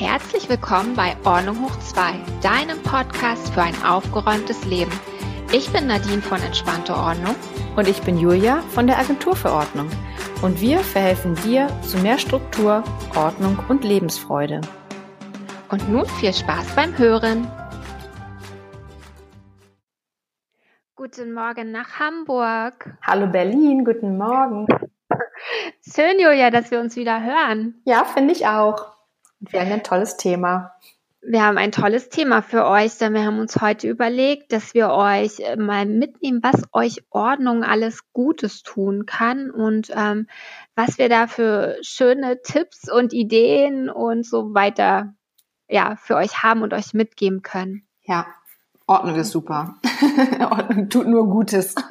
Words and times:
Herzlich 0.00 0.48
willkommen 0.48 0.96
bei 0.96 1.14
Ordnung 1.26 1.62
hoch 1.62 1.78
2, 1.78 2.14
deinem 2.40 2.82
Podcast 2.82 3.52
für 3.52 3.60
ein 3.60 3.74
aufgeräumtes 3.84 4.64
Leben. 4.64 4.90
Ich 5.52 5.70
bin 5.74 5.88
Nadine 5.88 6.22
von 6.22 6.40
Entspannte 6.40 6.94
Ordnung. 6.94 7.34
Und 7.76 7.86
ich 7.86 8.00
bin 8.00 8.16
Julia 8.16 8.62
von 8.70 8.86
der 8.86 8.98
Agentur 8.98 9.36
für 9.36 9.52
Ordnung. 9.52 9.90
Und 10.40 10.58
wir 10.62 10.78
verhelfen 10.78 11.34
dir 11.44 11.68
zu 11.82 11.98
mehr 11.98 12.16
Struktur, 12.16 12.82
Ordnung 13.14 13.58
und 13.68 13.84
Lebensfreude. 13.84 14.62
Und 15.68 15.86
nun 15.90 16.06
viel 16.06 16.32
Spaß 16.32 16.74
beim 16.74 16.96
Hören. 16.96 17.46
Guten 20.96 21.34
Morgen 21.34 21.72
nach 21.72 22.00
Hamburg. 22.00 22.96
Hallo 23.02 23.26
Berlin, 23.26 23.84
guten 23.84 24.16
Morgen. 24.16 24.66
Schön, 25.82 26.18
Julia, 26.18 26.50
dass 26.50 26.70
wir 26.70 26.80
uns 26.80 26.96
wieder 26.96 27.22
hören. 27.22 27.82
Ja, 27.84 28.06
finde 28.06 28.32
ich 28.32 28.46
auch. 28.46 28.98
Wir 29.40 29.60
haben 29.60 29.72
ein 29.72 29.82
tolles 29.82 30.16
Thema. 30.16 30.72
Wir 31.22 31.44
haben 31.44 31.58
ein 31.58 31.72
tolles 31.72 32.08
Thema 32.08 32.40
für 32.42 32.66
euch, 32.66 32.96
denn 32.96 33.12
wir 33.12 33.24
haben 33.24 33.40
uns 33.40 33.60
heute 33.60 33.88
überlegt, 33.88 34.52
dass 34.52 34.72
wir 34.72 34.90
euch 34.90 35.40
äh, 35.40 35.56
mal 35.56 35.84
mitnehmen, 35.84 36.40
was 36.42 36.62
euch 36.72 37.04
Ordnung 37.10 37.62
alles 37.62 38.10
Gutes 38.12 38.62
tun 38.62 39.04
kann 39.04 39.50
und 39.50 39.90
ähm, 39.94 40.28
was 40.74 40.96
wir 40.96 41.10
da 41.10 41.26
für 41.26 41.76
schöne 41.82 42.40
Tipps 42.42 42.90
und 42.90 43.12
Ideen 43.12 43.90
und 43.90 44.24
so 44.24 44.54
weiter 44.54 45.12
ja 45.68 45.96
für 45.96 46.16
euch 46.16 46.42
haben 46.42 46.62
und 46.62 46.72
euch 46.72 46.94
mitgeben 46.94 47.42
können. 47.42 47.86
Ja, 48.02 48.26
Ordnung 48.86 49.16
ist 49.16 49.30
super. 49.30 49.76
Ordnung 50.40 50.88
tut 50.88 51.06
nur 51.06 51.28
Gutes. 51.28 51.74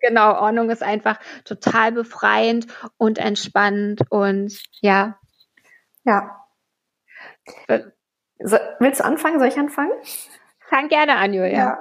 Genau, 0.00 0.32
Ordnung 0.40 0.68
ist 0.70 0.82
einfach 0.82 1.20
total 1.44 1.92
befreiend 1.92 2.66
und 2.96 3.18
entspannend 3.18 4.00
und 4.10 4.60
ja. 4.80 5.20
Ja. 6.04 6.40
So, 8.42 8.56
willst 8.78 9.00
du 9.00 9.04
anfangen? 9.04 9.38
Soll 9.38 9.48
ich 9.48 9.58
anfangen? 9.58 9.92
Fang 10.70 10.88
gerne 10.88 11.16
an, 11.16 11.34
Julia. 11.34 11.50
Ja, 11.50 11.78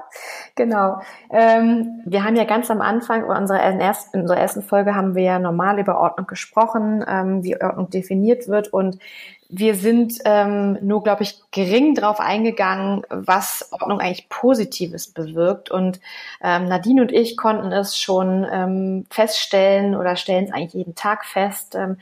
genau. 0.56 1.00
Ähm, 1.32 2.02
wir 2.06 2.24
haben 2.24 2.36
ja 2.36 2.44
ganz 2.44 2.72
am 2.72 2.82
Anfang 2.82 3.24
unserer 3.24 3.60
ersten, 3.62 4.18
in 4.18 4.22
unserer 4.22 4.40
ersten 4.40 4.64
Folge 4.64 4.96
haben 4.96 5.14
wir 5.14 5.22
ja 5.22 5.38
normal 5.38 5.80
über 5.80 6.00
Ordnung 6.00 6.26
gesprochen, 6.26 7.06
ähm, 7.08 7.44
wie 7.44 7.62
Ordnung 7.62 7.92
definiert 7.92 8.48
wird 8.48 8.74
und 8.74 8.98
wir 9.52 9.74
sind 9.74 10.20
ähm, 10.26 10.78
nur, 10.82 11.04
glaube 11.04 11.24
ich, 11.24 11.40
gering 11.52 11.96
drauf 11.96 12.20
eingegangen, 12.20 13.02
was 13.10 13.70
Ordnung 13.72 14.00
eigentlich 14.00 14.30
Positives 14.30 15.12
bewirkt. 15.12 15.72
Und 15.72 16.00
ähm, 16.44 16.66
Nadine 16.66 17.02
und 17.02 17.12
ich 17.12 17.36
konnten 17.36 17.72
es 17.72 17.98
schon 17.98 18.46
ähm, 18.52 19.06
feststellen 19.10 19.96
oder 19.96 20.16
stellen 20.16 20.46
es 20.46 20.54
eigentlich 20.54 20.76
jeden 20.76 20.94
Tag 20.94 21.26
fest, 21.26 21.74
ähm, 21.74 21.98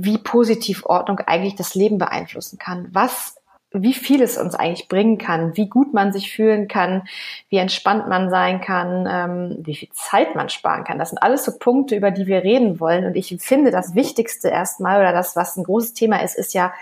wie 0.00 0.18
positiv 0.18 0.86
Ordnung 0.86 1.18
eigentlich 1.20 1.56
das 1.56 1.74
Leben 1.74 1.98
beeinflussen 1.98 2.58
kann. 2.58 2.88
Was 2.92 3.34
wie 3.72 3.92
viel 3.92 4.22
es 4.22 4.38
uns 4.38 4.54
eigentlich 4.54 4.88
bringen 4.88 5.18
kann, 5.18 5.56
wie 5.56 5.68
gut 5.68 5.92
man 5.92 6.12
sich 6.12 6.32
fühlen 6.32 6.68
kann, 6.68 7.06
wie 7.50 7.58
entspannt 7.58 8.08
man 8.08 8.30
sein 8.30 8.62
kann, 8.62 9.06
ähm, 9.06 9.58
wie 9.60 9.76
viel 9.76 9.90
Zeit 9.92 10.34
man 10.34 10.48
sparen 10.48 10.84
kann. 10.84 10.98
Das 10.98 11.10
sind 11.10 11.18
alles 11.18 11.44
so 11.44 11.58
Punkte, 11.58 11.94
über 11.94 12.10
die 12.10 12.26
wir 12.26 12.44
reden 12.44 12.80
wollen. 12.80 13.04
Und 13.04 13.14
ich 13.14 13.36
finde, 13.40 13.70
das 13.70 13.94
Wichtigste 13.94 14.48
erstmal 14.48 15.00
oder 15.00 15.12
das, 15.12 15.36
was 15.36 15.56
ein 15.56 15.64
großes 15.64 15.92
Thema 15.92 16.22
ist, 16.22 16.38
ist 16.38 16.54
ja, 16.54 16.72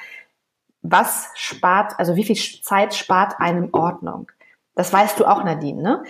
was 0.83 1.31
spart, 1.35 1.95
also 1.99 2.15
wie 2.15 2.25
viel 2.25 2.37
Zeit 2.37 2.95
spart 2.95 3.41
einem 3.41 3.71
Ordnung? 3.73 4.31
Das 4.77 4.93
weißt 4.93 5.19
du 5.19 5.25
auch, 5.25 5.43
Nadine, 5.43 5.83
ne? 5.83 6.05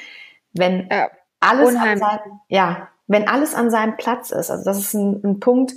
Wenn 0.52 0.90
äh, 0.90 1.08
alles 1.40 1.74
an 1.74 1.96
seinem, 1.96 2.40
ja, 2.48 2.88
wenn 3.06 3.28
alles 3.28 3.54
an 3.54 3.70
seinem 3.70 3.96
Platz 3.96 4.30
ist, 4.30 4.50
also 4.50 4.62
das 4.64 4.78
ist 4.78 4.92
ein, 4.92 5.22
ein 5.24 5.40
Punkt, 5.40 5.72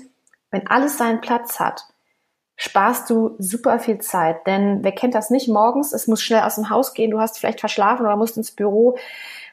wenn 0.51 0.67
alles 0.67 0.97
seinen 0.97 1.21
Platz 1.21 1.59
hat, 1.59 1.85
sparst 2.55 3.09
du 3.09 3.35
super 3.37 3.79
viel 3.79 3.99
Zeit. 3.99 4.45
Denn 4.45 4.83
wer 4.83 4.91
kennt 4.91 5.15
das 5.15 5.29
nicht 5.29 5.47
morgens? 5.47 5.93
Es 5.93 6.07
muss 6.07 6.21
schnell 6.21 6.41
aus 6.41 6.55
dem 6.55 6.69
Haus 6.69 6.93
gehen, 6.93 7.11
du 7.11 7.19
hast 7.19 7.39
vielleicht 7.39 7.61
verschlafen 7.61 8.05
oder 8.05 8.17
musst 8.17 8.37
ins 8.37 8.51
Büro. 8.51 8.97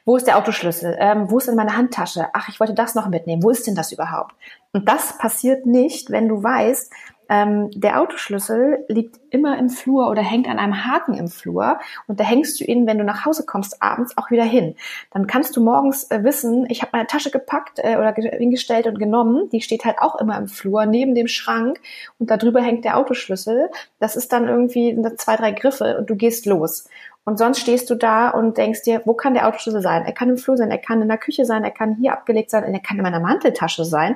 Wo 0.05 0.17
ist 0.17 0.27
der 0.27 0.37
Autoschlüssel? 0.37 0.95
Ähm, 0.99 1.29
wo 1.29 1.37
ist 1.37 1.47
denn 1.47 1.55
meine 1.55 1.75
Handtasche? 1.75 2.27
Ach, 2.33 2.49
ich 2.49 2.59
wollte 2.59 2.73
das 2.73 2.95
noch 2.95 3.07
mitnehmen. 3.07 3.43
Wo 3.43 3.49
ist 3.49 3.65
denn 3.65 3.75
das 3.75 3.91
überhaupt? 3.91 4.35
Und 4.73 4.87
das 4.87 5.17
passiert 5.17 5.65
nicht, 5.65 6.11
wenn 6.11 6.27
du 6.27 6.43
weißt, 6.43 6.91
ähm, 7.29 7.69
der 7.71 8.01
Autoschlüssel 8.01 8.85
liegt 8.87 9.19
immer 9.29 9.57
im 9.57 9.69
Flur 9.69 10.09
oder 10.09 10.21
hängt 10.21 10.47
an 10.47 10.59
einem 10.59 10.85
Haken 10.85 11.13
im 11.13 11.27
Flur 11.27 11.79
und 12.07 12.19
da 12.19 12.23
hängst 12.23 12.59
du 12.59 12.63
ihn, 12.63 12.87
wenn 12.87 12.97
du 12.97 13.03
nach 13.03 13.25
Hause 13.25 13.45
kommst, 13.45 13.81
abends 13.81 14.17
auch 14.17 14.31
wieder 14.31 14.43
hin. 14.43 14.75
Dann 15.11 15.27
kannst 15.27 15.55
du 15.55 15.63
morgens 15.63 16.09
äh, 16.11 16.23
wissen, 16.23 16.65
ich 16.69 16.81
habe 16.81 16.91
meine 16.93 17.07
Tasche 17.07 17.31
gepackt 17.31 17.79
äh, 17.79 17.97
oder 17.97 18.13
hingestellt 18.13 18.87
und 18.87 18.99
genommen. 18.99 19.49
Die 19.49 19.61
steht 19.61 19.85
halt 19.85 19.99
auch 19.99 20.19
immer 20.19 20.37
im 20.37 20.47
Flur 20.47 20.85
neben 20.85 21.15
dem 21.15 21.27
Schrank 21.27 21.79
und 22.19 22.29
darüber 22.29 22.61
hängt 22.61 22.85
der 22.85 22.97
Autoschlüssel. 22.97 23.69
Das 23.99 24.15
ist 24.15 24.31
dann 24.31 24.47
irgendwie 24.47 24.97
zwei, 25.17 25.35
drei 25.35 25.51
Griffe 25.51 25.97
und 25.97 26.09
du 26.09 26.15
gehst 26.15 26.45
los. 26.45 26.87
Und 27.27 27.37
sonst 27.37 27.59
stehst 27.59 27.89
du 27.89 27.95
da 27.95 28.29
und 28.29 28.57
denkst 28.57 28.83
dir, 28.83 29.01
wo 29.03 29.13
kann 29.13 29.33
der 29.33 29.49
Autoschlüssel 29.49 29.81
sein? 29.81 30.05
Er 30.05 30.13
kann 30.13 30.29
im 30.29 30.37
Flur 30.37 30.55
sein, 30.55 30.71
er 30.71 30.77
kann 30.77 31.01
in 31.01 31.09
der 31.09 31.17
Küche 31.17 31.43
sein, 31.43 31.65
er 31.65 31.71
kann 31.71 31.97
hier 31.99 32.13
abgelegt 32.13 32.49
sein, 32.49 32.63
er 32.63 32.79
kann 32.79 32.95
in 32.95 33.03
meiner 33.03 33.19
Manteltasche 33.19 33.83
sein 33.83 34.15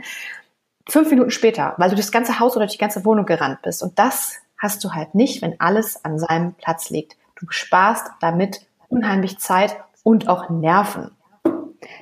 fünf 0.90 1.10
Minuten 1.10 1.32
später, 1.32 1.74
weil 1.78 1.90
du 1.90 1.96
das 1.96 2.12
ganze 2.12 2.40
Haus 2.40 2.56
oder 2.56 2.68
die 2.68 2.78
ganze 2.78 3.06
Wohnung 3.06 3.26
gerannt 3.26 3.62
bist. 3.62 3.84
Und 3.84 3.98
das 4.00 4.38
hast 4.58 4.84
du 4.84 4.94
halt 4.94 5.16
nicht, 5.16 5.42
wenn 5.42 5.60
alles 5.60 6.04
an 6.06 6.20
seinem 6.20 6.54
Platz 6.54 6.90
liegt. 6.90 7.16
Du 7.36 7.48
sparst 7.50 8.08
damit 8.20 8.62
unheimlich 8.90 9.40
Zeit 9.40 9.76
und 10.04 10.28
auch 10.28 10.50
Nerven. 10.50 11.12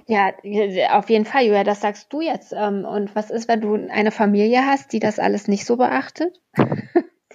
Ja, 0.08 0.32
auf 0.92 1.10
jeden 1.10 1.26
Fall, 1.26 1.44
Julia, 1.44 1.64
das 1.64 1.82
sagst 1.82 2.12
du 2.12 2.20
jetzt. 2.20 2.54
Ähm, 2.54 2.84
und 2.84 3.16
was 3.16 3.30
ist, 3.30 3.48
wenn 3.48 3.62
du 3.62 3.76
eine 3.76 4.12
Familie 4.12 4.66
hast, 4.66 4.92
die 4.92 5.00
das 5.00 5.20
alles 5.20 5.48
nicht 5.48 5.66
so 5.66 5.78
beachtet? 5.78 6.40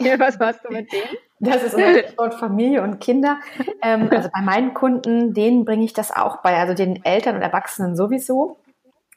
Ja, 0.01 0.19
was 0.19 0.41
machst 0.41 0.59
du 0.65 0.73
mit 0.73 0.93
denen? 0.93 1.05
Das 1.39 1.63
ist 1.63 1.75
unser 1.75 1.99
Stichwort 2.01 2.35
Familie 2.35 2.83
und 2.83 3.01
Kinder. 3.01 3.39
Ähm, 3.81 4.09
also 4.11 4.29
bei 4.33 4.41
meinen 4.41 4.75
Kunden, 4.75 5.35
denen 5.35 5.65
bringe 5.65 5.85
ich 5.85 5.93
das 5.93 6.11
auch 6.11 6.39
bei, 6.39 6.57
also 6.57 6.75
den 6.75 7.05
Eltern 7.05 7.37
und 7.37 7.43
Erwachsenen 7.43 7.95
sowieso. 7.95 8.57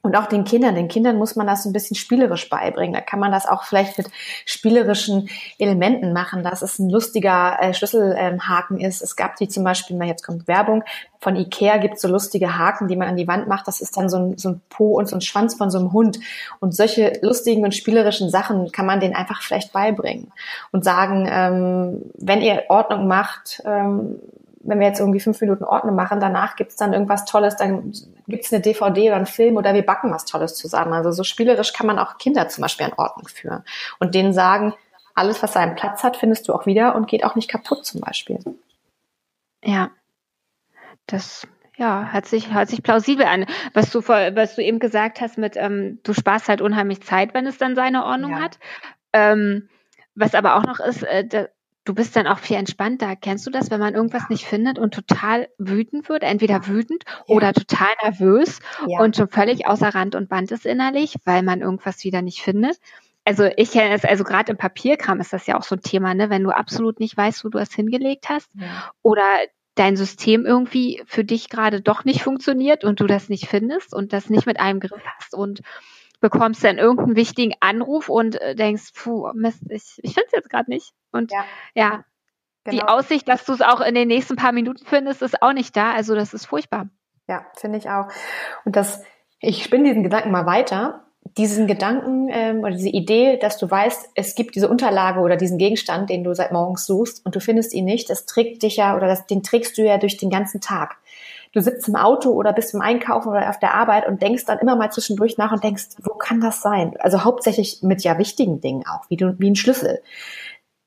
Und 0.07 0.15
auch 0.15 0.27
den 0.27 0.45
Kindern, 0.45 0.73
den 0.73 0.87
Kindern 0.87 1.17
muss 1.17 1.35
man 1.35 1.47
das 1.47 1.65
ein 1.65 1.73
bisschen 1.73 1.97
spielerisch 1.97 2.49
beibringen. 2.49 2.93
Da 2.93 3.01
kann 3.01 3.19
man 3.19 3.29
das 3.29 3.45
auch 3.45 3.65
vielleicht 3.65 3.97
mit 3.97 4.07
spielerischen 4.45 5.27
Elementen 5.59 6.13
machen, 6.13 6.45
dass 6.45 6.61
es 6.61 6.79
ein 6.79 6.89
lustiger 6.89 7.57
äh, 7.59 7.73
Schlüsselhaken 7.73 8.79
ist. 8.79 9.01
Es 9.01 9.17
gab 9.17 9.35
die 9.35 9.49
zum 9.49 9.65
Beispiel, 9.65 10.01
jetzt 10.05 10.25
kommt 10.25 10.47
Werbung, 10.47 10.85
von 11.19 11.35
Ikea 11.35 11.75
gibt 11.75 11.99
so 11.99 12.07
lustige 12.07 12.57
Haken, 12.57 12.87
die 12.87 12.95
man 12.95 13.09
an 13.09 13.17
die 13.17 13.27
Wand 13.27 13.49
macht. 13.49 13.67
Das 13.67 13.81
ist 13.81 13.97
dann 13.97 14.07
so 14.07 14.15
ein, 14.15 14.37
so 14.37 14.47
ein 14.47 14.61
Po 14.69 14.97
und 14.97 15.09
so 15.09 15.17
ein 15.17 15.19
Schwanz 15.21 15.55
von 15.55 15.69
so 15.69 15.77
einem 15.77 15.91
Hund. 15.91 16.19
Und 16.61 16.73
solche 16.73 17.19
lustigen 17.21 17.65
und 17.65 17.75
spielerischen 17.75 18.29
Sachen 18.29 18.71
kann 18.71 18.85
man 18.85 19.01
denen 19.01 19.13
einfach 19.13 19.41
vielleicht 19.41 19.73
beibringen 19.73 20.31
und 20.71 20.85
sagen, 20.85 21.27
ähm, 21.29 22.01
wenn 22.17 22.41
ihr 22.41 22.63
Ordnung 22.69 23.07
macht, 23.07 23.61
ähm, 23.65 24.19
wenn 24.67 24.79
wir 24.79 24.87
jetzt 24.87 24.99
irgendwie 24.99 25.19
fünf 25.19 25.39
Minuten 25.41 25.63
Ordnung 25.63 25.95
machen, 25.95 26.19
danach 26.19 26.55
gibt's 26.57 26.75
dann 26.75 26.93
irgendwas 26.93 27.25
Tolles, 27.25 27.55
dann 27.55 27.93
gibt's 28.27 28.51
eine 28.51 28.61
DVD 28.61 29.07
oder 29.07 29.15
einen 29.15 29.25
Film 29.25 29.55
oder 29.55 29.73
wir 29.73 29.85
backen 29.85 30.11
was 30.11 30.25
Tolles 30.25 30.55
zusammen. 30.55 30.93
Also 30.93 31.11
so 31.11 31.23
spielerisch 31.23 31.73
kann 31.73 31.87
man 31.87 31.97
auch 31.97 32.17
Kinder 32.17 32.49
zum 32.49 32.63
Beispiel 32.63 32.85
an 32.85 32.93
Ordnung 32.97 33.27
führen 33.27 33.63
und 33.99 34.13
denen 34.13 34.33
sagen, 34.33 34.73
alles, 35.15 35.41
was 35.41 35.53
seinen 35.53 35.75
Platz 35.75 36.03
hat, 36.03 36.17
findest 36.17 36.47
du 36.47 36.53
auch 36.53 36.65
wieder 36.65 36.95
und 36.95 37.07
geht 37.07 37.23
auch 37.23 37.35
nicht 37.35 37.49
kaputt 37.49 37.85
zum 37.85 38.01
Beispiel. 38.01 38.39
Ja, 39.63 39.89
das 41.07 41.47
ja, 41.77 42.09
hört 42.11 42.25
sich, 42.25 42.53
hört 42.53 42.69
sich 42.69 42.83
plausibel 42.83 43.25
an. 43.25 43.45
Was 43.73 43.91
du, 43.91 44.05
was 44.07 44.55
du 44.55 44.63
eben 44.63 44.79
gesagt 44.79 45.21
hast 45.21 45.37
mit, 45.37 45.55
ähm, 45.55 45.99
du 46.03 46.13
sparst 46.13 46.49
halt 46.49 46.61
unheimlich 46.61 47.01
Zeit, 47.01 47.33
wenn 47.33 47.47
es 47.47 47.57
dann 47.57 47.75
seine 47.75 48.03
Ordnung 48.03 48.31
ja. 48.31 48.39
hat. 48.41 48.59
Ähm, 49.13 49.69
was 50.15 50.35
aber 50.35 50.55
auch 50.55 50.63
noch 50.63 50.79
ist, 50.79 51.03
äh, 51.03 51.47
du 51.87 51.93
bist 51.93 52.15
dann 52.15 52.27
auch 52.27 52.39
viel 52.39 52.57
entspannter. 52.57 53.15
Kennst 53.15 53.47
du 53.47 53.51
das, 53.51 53.71
wenn 53.71 53.79
man 53.79 53.95
irgendwas 53.95 54.29
nicht 54.29 54.45
findet 54.45 54.77
und 54.77 54.93
total 54.93 55.47
wütend 55.57 56.09
wird? 56.09 56.23
Entweder 56.23 56.67
wütend 56.67 57.03
ja. 57.05 57.35
oder 57.35 57.53
total 57.53 57.87
nervös 58.03 58.59
ja. 58.87 58.99
und 58.99 59.15
schon 59.15 59.29
völlig 59.29 59.67
außer 59.67 59.95
Rand 59.95 60.15
und 60.15 60.27
Band 60.27 60.51
ist 60.51 60.65
innerlich, 60.65 61.15
weil 61.23 61.43
man 61.43 61.61
irgendwas 61.61 62.03
wieder 62.03 62.21
nicht 62.21 62.41
findet. 62.41 62.77
Also 63.23 63.49
ich 63.55 63.71
kenne 63.71 63.93
es, 63.93 64.05
also 64.05 64.23
gerade 64.23 64.51
im 64.51 64.57
Papierkram 64.57 65.19
ist 65.19 65.33
das 65.33 65.47
ja 65.47 65.57
auch 65.57 65.63
so 65.63 65.75
ein 65.75 65.81
Thema, 65.81 66.13
ne? 66.13 66.29
Wenn 66.29 66.43
du 66.43 66.49
absolut 66.49 66.99
nicht 66.99 67.15
weißt, 67.15 67.43
wo 67.43 67.49
du 67.49 67.57
es 67.57 67.73
hingelegt 67.73 68.29
hast 68.29 68.49
ja. 68.55 68.91
oder 69.01 69.23
dein 69.75 69.95
System 69.95 70.45
irgendwie 70.45 71.01
für 71.05 71.23
dich 71.23 71.49
gerade 71.49 71.81
doch 71.81 72.03
nicht 72.03 72.23
funktioniert 72.23 72.83
und 72.83 72.99
du 72.99 73.07
das 73.07 73.29
nicht 73.29 73.47
findest 73.47 73.93
und 73.93 74.11
das 74.11 74.29
nicht 74.29 74.45
mit 74.45 74.59
einem 74.59 74.79
Griff 74.79 75.03
hast 75.17 75.33
und 75.33 75.61
bekommst 76.19 76.63
dann 76.63 76.77
irgendeinen 76.77 77.15
wichtigen 77.15 77.53
Anruf 77.59 78.09
und 78.09 78.39
äh, 78.41 78.55
denkst, 78.55 78.91
puh, 78.95 79.31
Mist, 79.33 79.61
ich, 79.69 79.99
ich 80.01 80.13
finde 80.13 80.27
es 80.27 80.33
jetzt 80.33 80.49
gerade 80.49 80.69
nicht. 80.69 80.93
Und 81.11 81.31
ja, 81.31 81.45
ja 81.75 82.03
genau. 82.63 82.77
die 82.77 82.83
Aussicht, 82.83 83.27
dass 83.27 83.45
du 83.45 83.53
es 83.53 83.61
auch 83.61 83.81
in 83.81 83.95
den 83.95 84.07
nächsten 84.07 84.35
paar 84.35 84.51
Minuten 84.51 84.85
findest, 84.85 85.21
ist 85.21 85.41
auch 85.41 85.53
nicht 85.53 85.75
da. 85.75 85.93
Also 85.93 86.15
das 86.15 86.33
ist 86.33 86.45
furchtbar. 86.45 86.89
Ja, 87.27 87.45
finde 87.55 87.77
ich 87.77 87.89
auch. 87.89 88.07
Und 88.65 88.75
das, 88.75 89.03
ich 89.39 89.63
spinne 89.63 89.85
diesen 89.85 90.03
Gedanken 90.03 90.31
mal 90.31 90.45
weiter. 90.45 91.03
Diesen 91.37 91.67
Gedanken 91.67 92.29
ähm, 92.31 92.59
oder 92.59 92.71
diese 92.71 92.89
Idee, 92.89 93.37
dass 93.37 93.57
du 93.57 93.69
weißt, 93.69 94.11
es 94.15 94.33
gibt 94.33 94.55
diese 94.55 94.69
Unterlage 94.69 95.19
oder 95.19 95.35
diesen 95.35 95.57
Gegenstand, 95.57 96.09
den 96.09 96.23
du 96.23 96.33
seit 96.33 96.53
morgens 96.53 96.85
suchst 96.85 97.25
und 97.25 97.35
du 97.35 97.41
findest 97.41 97.73
ihn 97.73 97.83
nicht, 97.83 98.09
das 98.09 98.25
trägt 98.25 98.63
dich 98.63 98.77
ja 98.77 98.95
oder 98.95 99.07
das, 99.07 99.27
den 99.27 99.43
trägst 99.43 99.77
du 99.77 99.83
ja 99.83 99.97
durch 99.97 100.15
den 100.15 100.29
ganzen 100.29 100.61
Tag 100.61 100.95
du 101.57 101.63
sitzt 101.63 101.87
im 101.87 101.95
Auto 101.95 102.29
oder 102.31 102.53
bist 102.53 102.75
im 102.75 102.81
Einkaufen 102.81 103.29
oder 103.29 103.49
auf 103.49 103.57
der 103.57 103.73
Arbeit 103.73 104.07
und 104.07 104.21
denkst 104.21 104.45
dann 104.45 104.59
immer 104.59 104.75
mal 104.75 104.91
zwischendurch 104.91 105.39
nach 105.39 105.51
und 105.51 105.63
denkst, 105.63 105.87
wo 106.03 106.13
kann 106.13 106.39
das 106.39 106.61
sein? 106.61 106.93
Also 106.99 107.23
hauptsächlich 107.23 107.81
mit 107.81 108.03
ja 108.03 108.19
wichtigen 108.19 108.61
Dingen 108.61 108.83
auch, 108.87 109.09
wie, 109.09 109.17
du, 109.17 109.35
wie 109.39 109.49
ein 109.49 109.55
Schlüssel. 109.55 110.03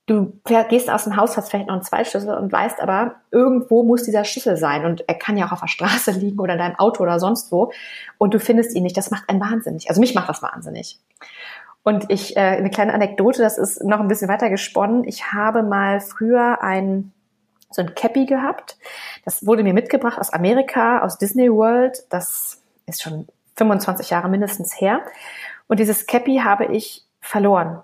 du 0.06 0.32
gehst 0.68 0.88
aus 0.88 1.04
dem 1.04 1.16
Haus, 1.16 1.36
hast 1.36 1.50
vielleicht 1.50 1.66
noch 1.66 1.74
einen 1.74 1.82
Zweitschlüssel 1.82 2.36
und 2.36 2.52
weißt 2.52 2.80
aber, 2.80 3.16
irgendwo 3.32 3.82
muss 3.82 4.04
dieser 4.04 4.24
Schlüssel 4.24 4.56
sein 4.56 4.84
und 4.84 5.08
er 5.08 5.16
kann 5.16 5.36
ja 5.36 5.46
auch 5.46 5.52
auf 5.52 5.60
der 5.60 5.66
Straße 5.66 6.10
liegen 6.20 6.38
oder 6.38 6.52
in 6.52 6.60
deinem 6.60 6.78
Auto 6.78 7.02
oder 7.02 7.18
sonst 7.18 7.50
wo 7.50 7.72
und 8.18 8.32
du 8.32 8.38
findest 8.38 8.76
ihn 8.76 8.84
nicht. 8.84 8.96
Das 8.96 9.10
macht 9.10 9.28
einen 9.28 9.40
wahnsinnig. 9.40 9.88
Also 9.88 10.00
mich 10.00 10.14
macht 10.14 10.28
das 10.28 10.40
wahnsinnig. 10.40 11.00
Und 11.82 12.10
ich, 12.10 12.36
äh, 12.36 12.40
eine 12.40 12.70
kleine 12.70 12.94
Anekdote, 12.94 13.42
das 13.42 13.58
ist 13.58 13.82
noch 13.82 13.98
ein 13.98 14.08
bisschen 14.08 14.28
weiter 14.28 14.50
gesponnen. 14.50 15.02
Ich 15.02 15.32
habe 15.32 15.64
mal 15.64 16.00
früher 16.00 16.62
ein, 16.62 17.12
so 17.70 17.82
ein 17.82 17.94
Cappy 17.94 18.26
gehabt. 18.26 18.76
Das 19.24 19.46
wurde 19.46 19.62
mir 19.62 19.74
mitgebracht 19.74 20.18
aus 20.18 20.32
Amerika, 20.32 21.00
aus 21.02 21.18
Disney 21.18 21.50
World. 21.50 22.04
Das 22.10 22.62
ist 22.86 23.02
schon 23.02 23.28
25 23.56 24.10
Jahre 24.10 24.28
mindestens 24.28 24.80
her. 24.80 25.02
Und 25.68 25.80
dieses 25.80 26.06
Cappy 26.06 26.38
habe 26.38 26.66
ich 26.66 27.04
verloren. 27.20 27.82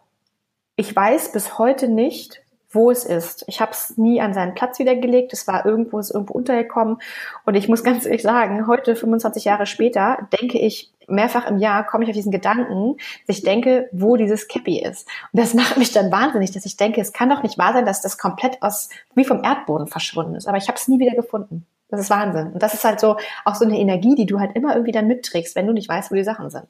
Ich 0.76 0.94
weiß 0.94 1.32
bis 1.32 1.58
heute 1.58 1.88
nicht, 1.88 2.42
wo 2.70 2.90
es 2.90 3.04
ist. 3.04 3.44
Ich 3.46 3.60
habe 3.60 3.72
es 3.72 3.96
nie 3.96 4.20
an 4.20 4.34
seinen 4.34 4.54
Platz 4.54 4.78
wiedergelegt. 4.78 5.32
Es 5.32 5.46
war 5.46 5.64
irgendwo, 5.64 5.98
ist 5.98 6.10
irgendwo 6.10 6.34
untergekommen. 6.34 6.98
Und 7.44 7.54
ich 7.54 7.68
muss 7.68 7.84
ganz 7.84 8.04
ehrlich 8.04 8.22
sagen, 8.22 8.66
heute, 8.66 8.96
25 8.96 9.44
Jahre 9.44 9.66
später, 9.66 10.28
denke 10.40 10.58
ich 10.58 10.92
mehrfach 11.08 11.46
im 11.48 11.58
Jahr, 11.58 11.84
komme 11.86 12.04
ich 12.04 12.10
auf 12.10 12.16
diesen 12.16 12.32
Gedanken, 12.32 12.96
dass 13.26 13.38
ich 13.38 13.44
denke, 13.44 13.88
wo 13.92 14.16
dieses 14.16 14.48
Cappy 14.48 14.82
ist. 14.82 15.08
Und 15.32 15.40
das 15.40 15.54
macht 15.54 15.76
mich 15.76 15.92
dann 15.92 16.10
wahnsinnig, 16.10 16.52
dass 16.52 16.66
ich 16.66 16.76
denke, 16.76 17.00
es 17.00 17.12
kann 17.12 17.30
doch 17.30 17.42
nicht 17.42 17.58
wahr 17.58 17.72
sein, 17.72 17.86
dass 17.86 18.02
das 18.02 18.18
komplett 18.18 18.62
aus, 18.62 18.88
wie 19.14 19.24
vom 19.24 19.44
Erdboden 19.44 19.86
verschwunden 19.86 20.34
ist. 20.34 20.48
Aber 20.48 20.58
ich 20.58 20.68
habe 20.68 20.78
es 20.78 20.88
nie 20.88 20.98
wieder 20.98 21.14
gefunden. 21.14 21.66
Das 21.88 22.00
ist 22.00 22.10
Wahnsinn. 22.10 22.52
Und 22.52 22.62
das 22.62 22.74
ist 22.74 22.84
halt 22.84 22.98
so 22.98 23.16
auch 23.44 23.54
so 23.54 23.64
eine 23.64 23.78
Energie, 23.78 24.14
die 24.16 24.26
du 24.26 24.40
halt 24.40 24.56
immer 24.56 24.74
irgendwie 24.74 24.92
dann 24.92 25.06
mitträgst, 25.06 25.54
wenn 25.54 25.66
du 25.66 25.72
nicht 25.72 25.88
weißt, 25.88 26.10
wo 26.10 26.14
die 26.16 26.24
Sachen 26.24 26.50
sind. 26.50 26.66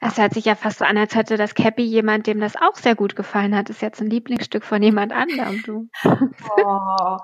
Es 0.00 0.18
hört 0.18 0.34
sich 0.34 0.44
ja 0.46 0.56
fast 0.56 0.78
so 0.78 0.84
an, 0.84 0.98
als 0.98 1.14
hätte 1.14 1.36
das 1.36 1.54
Cappy 1.54 1.82
jemand, 1.82 2.26
dem 2.26 2.40
das 2.40 2.56
auch 2.56 2.74
sehr 2.74 2.96
gut 2.96 3.14
gefallen 3.14 3.56
hat. 3.56 3.68
Das 3.68 3.76
ist 3.76 3.82
jetzt 3.82 4.00
ein 4.00 4.10
Lieblingsstück 4.10 4.64
von 4.64 4.82
jemand 4.82 5.12
anderem, 5.12 5.62
du. 5.64 5.88
Oh, 6.04 7.16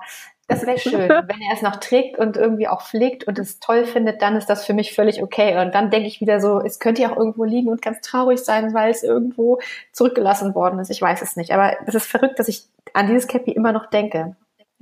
das 0.47 0.65
wäre 0.65 0.77
schön. 0.77 1.09
Wenn 1.09 1.41
er 1.41 1.53
es 1.53 1.61
noch 1.61 1.75
trägt 1.75 2.17
und 2.17 2.37
irgendwie 2.37 2.69
auch 2.69 2.81
pflegt 2.81 3.25
und 3.25 3.37
es 3.37 3.59
toll 3.59 3.85
findet, 3.85 4.21
dann 4.21 4.37
ist 4.37 4.47
das 4.47 4.65
für 4.65 4.73
mich 4.73 4.95
völlig 4.95 5.21
okay. 5.21 5.59
Und 5.59 5.75
dann 5.75 5.91
denke 5.91 6.07
ich 6.07 6.21
wieder 6.21 6.39
so, 6.39 6.61
es 6.61 6.79
könnte 6.79 7.01
ja 7.01 7.11
auch 7.11 7.17
irgendwo 7.17 7.43
liegen 7.43 7.69
und 7.69 7.81
ganz 7.81 7.99
traurig 7.99 8.39
sein, 8.39 8.73
weil 8.73 8.89
es 8.89 9.03
irgendwo 9.03 9.59
zurückgelassen 9.91 10.55
worden 10.55 10.79
ist. 10.79 10.89
Ich 10.89 11.01
weiß 11.01 11.21
es 11.21 11.35
nicht. 11.35 11.51
Aber 11.51 11.73
es 11.85 11.95
ist 11.95 12.07
verrückt, 12.07 12.39
dass 12.39 12.47
ich 12.47 12.63
an 12.93 13.07
dieses 13.07 13.27
Cappy 13.27 13.51
immer 13.51 13.73
noch 13.73 13.89
denke. 13.89 14.37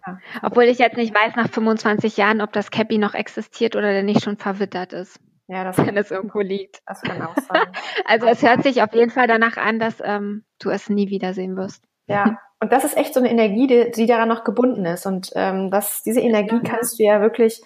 Ja. 0.06 0.20
Obwohl 0.44 0.66
ich 0.66 0.78
jetzt 0.78 0.98
nicht 0.98 1.16
weiß 1.16 1.36
nach 1.36 1.50
25 1.50 2.16
Jahren, 2.16 2.42
ob 2.42 2.54
das 2.54 2.70
Cappy 2.70 3.00
noch 3.00 3.16
existiert 3.16 3.76
oder 3.76 3.92
der 3.92 4.04
nicht 4.04 4.24
schon 4.24 4.38
verwittert 4.38 4.94
ist. 4.94 5.20
Ja, 5.48 5.64
das 5.64 5.78
wenn 5.78 5.98
es 5.98 6.12
irgendwo 6.12 6.42
liegt. 6.42 6.82
Das 6.86 7.02
kann 7.02 7.22
auch 7.24 7.36
sein. 7.36 7.64
also 8.06 8.28
es 8.28 8.44
hört 8.44 8.64
sich 8.64 8.84
auf 8.84 8.94
jeden 8.94 9.12
Fall 9.12 9.28
danach 9.28 9.58
an, 9.58 9.80
dass 9.80 9.96
ähm, 10.04 10.44
du 10.60 10.70
es 10.70 10.90
nie 10.90 11.10
wiedersehen 11.10 11.56
wirst. 11.56 11.84
Ja, 12.08 12.38
und 12.60 12.72
das 12.72 12.84
ist 12.84 12.98
echt 12.98 13.14
so 13.14 13.20
eine 13.20 13.30
Energie, 13.30 13.68
die, 13.68 13.92
die 13.92 14.06
daran 14.06 14.30
noch 14.30 14.44
gebunden 14.44 14.86
ist. 14.86 15.06
Und 15.06 15.32
ähm, 15.36 15.70
das, 15.72 16.04
diese 16.04 16.22
Energie 16.22 16.60
kannst 16.64 17.00
du 17.00 17.04
ja 17.04 17.22
wirklich, 17.22 17.62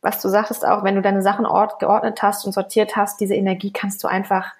was 0.00 0.20
du 0.22 0.28
sagtest 0.28 0.66
auch, 0.66 0.84
wenn 0.84 0.94
du 0.94 1.02
deine 1.02 1.22
Sachen 1.22 1.46
ort, 1.46 1.78
geordnet 1.80 2.22
hast 2.22 2.44
und 2.46 2.52
sortiert 2.52 2.96
hast, 2.96 3.20
diese 3.20 3.34
Energie 3.34 3.72
kannst 3.72 4.02
du 4.04 4.08
einfach 4.08 4.54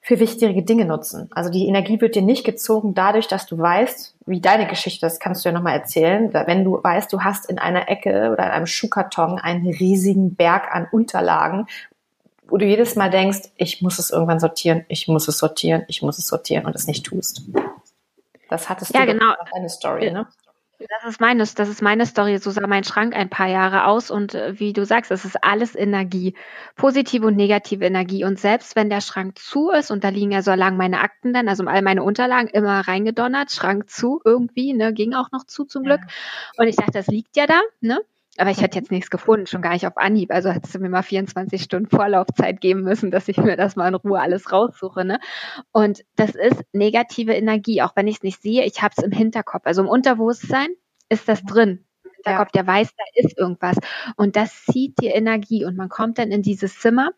für 0.00 0.20
wichtige 0.20 0.62
Dinge 0.62 0.86
nutzen. 0.86 1.28
Also 1.32 1.50
die 1.50 1.66
Energie 1.66 2.00
wird 2.00 2.14
dir 2.14 2.22
nicht 2.22 2.44
gezogen 2.44 2.94
dadurch, 2.94 3.28
dass 3.28 3.46
du 3.46 3.58
weißt, 3.58 4.14
wie 4.24 4.40
deine 4.40 4.66
Geschichte, 4.66 5.04
das 5.04 5.18
kannst 5.18 5.44
du 5.44 5.50
ja 5.50 5.52
nochmal 5.52 5.74
erzählen, 5.74 6.32
wenn 6.32 6.64
du 6.64 6.80
weißt, 6.82 7.12
du 7.12 7.20
hast 7.20 7.50
in 7.50 7.58
einer 7.58 7.90
Ecke 7.90 8.30
oder 8.32 8.44
in 8.44 8.50
einem 8.50 8.66
Schuhkarton 8.66 9.38
einen 9.38 9.66
riesigen 9.66 10.34
Berg 10.34 10.74
an 10.74 10.86
Unterlagen, 10.90 11.66
wo 12.48 12.56
du 12.56 12.64
jedes 12.64 12.96
Mal 12.96 13.10
denkst, 13.10 13.50
ich 13.56 13.82
muss 13.82 13.98
es 13.98 14.10
irgendwann 14.10 14.40
sortieren, 14.40 14.86
ich 14.88 15.08
muss 15.08 15.28
es 15.28 15.36
sortieren, 15.36 15.84
ich 15.88 16.00
muss 16.00 16.18
es 16.18 16.26
sortieren 16.26 16.64
und 16.64 16.74
es 16.74 16.86
nicht 16.86 17.04
tust. 17.04 17.42
Das 18.48 18.68
hattest 18.68 18.94
ja, 18.94 19.04
du 19.04 19.12
genau. 19.12 19.34
eine 19.52 19.68
Story, 19.68 20.10
ne? 20.10 20.26
Das 20.78 21.10
ist 21.10 21.20
meine, 21.20 21.42
das 21.42 21.68
ist 21.68 21.82
meine 21.82 22.06
Story. 22.06 22.38
So 22.38 22.52
sah 22.52 22.64
mein 22.68 22.84
Schrank 22.84 23.12
ein 23.14 23.28
paar 23.28 23.48
Jahre 23.48 23.86
aus 23.86 24.12
und 24.12 24.34
äh, 24.34 24.60
wie 24.60 24.72
du 24.72 24.84
sagst, 24.84 25.10
es 25.10 25.24
ist 25.24 25.42
alles 25.42 25.74
Energie, 25.74 26.34
positive 26.76 27.26
und 27.26 27.34
negative 27.34 27.84
Energie. 27.84 28.22
Und 28.22 28.38
selbst 28.38 28.76
wenn 28.76 28.88
der 28.88 29.00
Schrank 29.00 29.38
zu 29.40 29.70
ist 29.70 29.90
und 29.90 30.04
da 30.04 30.10
liegen 30.10 30.30
ja 30.30 30.40
so 30.40 30.52
lang 30.52 30.76
meine 30.76 31.00
Akten 31.00 31.32
dann, 31.32 31.48
also 31.48 31.64
all 31.64 31.82
meine 31.82 32.04
Unterlagen 32.04 32.48
immer 32.48 32.86
reingedonnert, 32.86 33.50
Schrank 33.50 33.90
zu 33.90 34.20
irgendwie, 34.24 34.72
ne, 34.72 34.92
ging 34.92 35.14
auch 35.14 35.32
noch 35.32 35.44
zu 35.44 35.64
zum 35.64 35.82
Glück. 35.82 36.00
Und 36.58 36.68
ich 36.68 36.76
dachte, 36.76 36.92
das 36.92 37.08
liegt 37.08 37.36
ja 37.36 37.48
da, 37.48 37.60
ne? 37.80 37.98
Aber 38.38 38.50
ich 38.50 38.62
hätte 38.62 38.78
jetzt 38.78 38.90
nichts 38.90 39.10
gefunden, 39.10 39.46
schon 39.46 39.62
gar 39.62 39.72
nicht 39.72 39.86
auf 39.86 39.96
Anhieb. 39.96 40.32
Also 40.32 40.50
hättest 40.50 40.74
du 40.74 40.78
mir 40.78 40.88
mal 40.88 41.02
24 41.02 41.60
Stunden 41.60 41.90
Vorlaufzeit 41.90 42.60
geben 42.60 42.82
müssen, 42.82 43.10
dass 43.10 43.28
ich 43.28 43.36
mir 43.36 43.56
das 43.56 43.74
mal 43.74 43.88
in 43.88 43.94
Ruhe 43.94 44.20
alles 44.20 44.52
raussuche. 44.52 45.04
Ne? 45.04 45.18
Und 45.72 46.04
das 46.14 46.34
ist 46.34 46.62
negative 46.72 47.34
Energie, 47.34 47.82
auch 47.82 47.96
wenn 47.96 48.06
ich 48.06 48.16
es 48.16 48.22
nicht 48.22 48.40
sehe, 48.40 48.64
ich 48.64 48.80
habe 48.80 48.94
es 48.96 49.02
im 49.02 49.10
Hinterkopf. 49.10 49.62
Also 49.64 49.82
im 49.82 49.88
Unterbewusstsein 49.88 50.68
ist 51.08 51.28
das 51.28 51.42
drin. 51.42 51.84
Im 52.04 52.10
Hinterkopf, 52.12 52.52
der 52.52 52.66
weiß, 52.66 52.94
da 52.96 53.04
ist 53.14 53.36
irgendwas. 53.36 53.76
Und 54.16 54.36
das 54.36 54.64
zieht 54.64 54.94
die 55.02 55.08
Energie 55.08 55.64
und 55.64 55.76
man 55.76 55.88
kommt 55.88 56.18
dann 56.18 56.30
in 56.30 56.42
dieses 56.42 56.78
Zimmer 56.78 57.10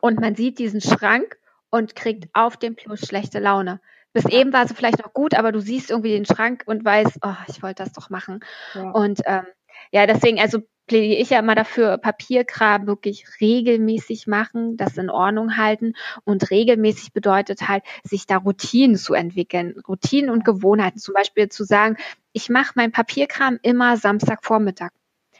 und 0.00 0.20
man 0.20 0.36
sieht 0.36 0.60
diesen 0.60 0.80
Schrank 0.80 1.36
und 1.70 1.96
kriegt 1.96 2.28
auf 2.32 2.56
dem 2.56 2.76
Plus 2.76 3.00
schlechte 3.00 3.40
Laune. 3.40 3.80
Bis 4.12 4.24
eben 4.24 4.52
war 4.52 4.64
es 4.64 4.72
vielleicht 4.72 5.04
noch 5.04 5.12
gut, 5.12 5.34
aber 5.34 5.52
du 5.52 5.60
siehst 5.60 5.90
irgendwie 5.90 6.12
den 6.12 6.24
Schrank 6.24 6.62
und 6.66 6.84
weißt, 6.84 7.18
oh, 7.22 7.34
ich 7.48 7.62
wollte 7.62 7.82
das 7.82 7.92
doch 7.92 8.08
machen. 8.08 8.40
Ja. 8.74 8.90
Und 8.90 9.20
ähm, 9.26 9.46
ja, 9.92 10.06
deswegen, 10.06 10.40
also 10.40 10.60
plädiere 10.88 11.20
ich 11.20 11.30
ja 11.30 11.38
immer 11.38 11.54
dafür, 11.54 11.98
Papierkram 11.98 12.86
wirklich 12.86 13.24
regelmäßig 13.40 14.26
machen, 14.26 14.76
das 14.76 14.96
in 14.96 15.10
Ordnung 15.10 15.56
halten. 15.56 15.92
Und 16.24 16.50
regelmäßig 16.50 17.12
bedeutet 17.12 17.68
halt, 17.68 17.84
sich 18.02 18.26
da 18.26 18.38
Routinen 18.38 18.96
zu 18.96 19.14
entwickeln. 19.14 19.80
Routinen 19.86 20.30
und 20.30 20.44
Gewohnheiten. 20.44 20.98
Zum 20.98 21.14
Beispiel 21.14 21.48
zu 21.48 21.64
sagen, 21.64 21.96
ich 22.32 22.48
mache 22.48 22.72
mein 22.74 22.90
Papierkram 22.90 23.58
immer 23.62 23.96
Samstagvormittag. 23.96 24.90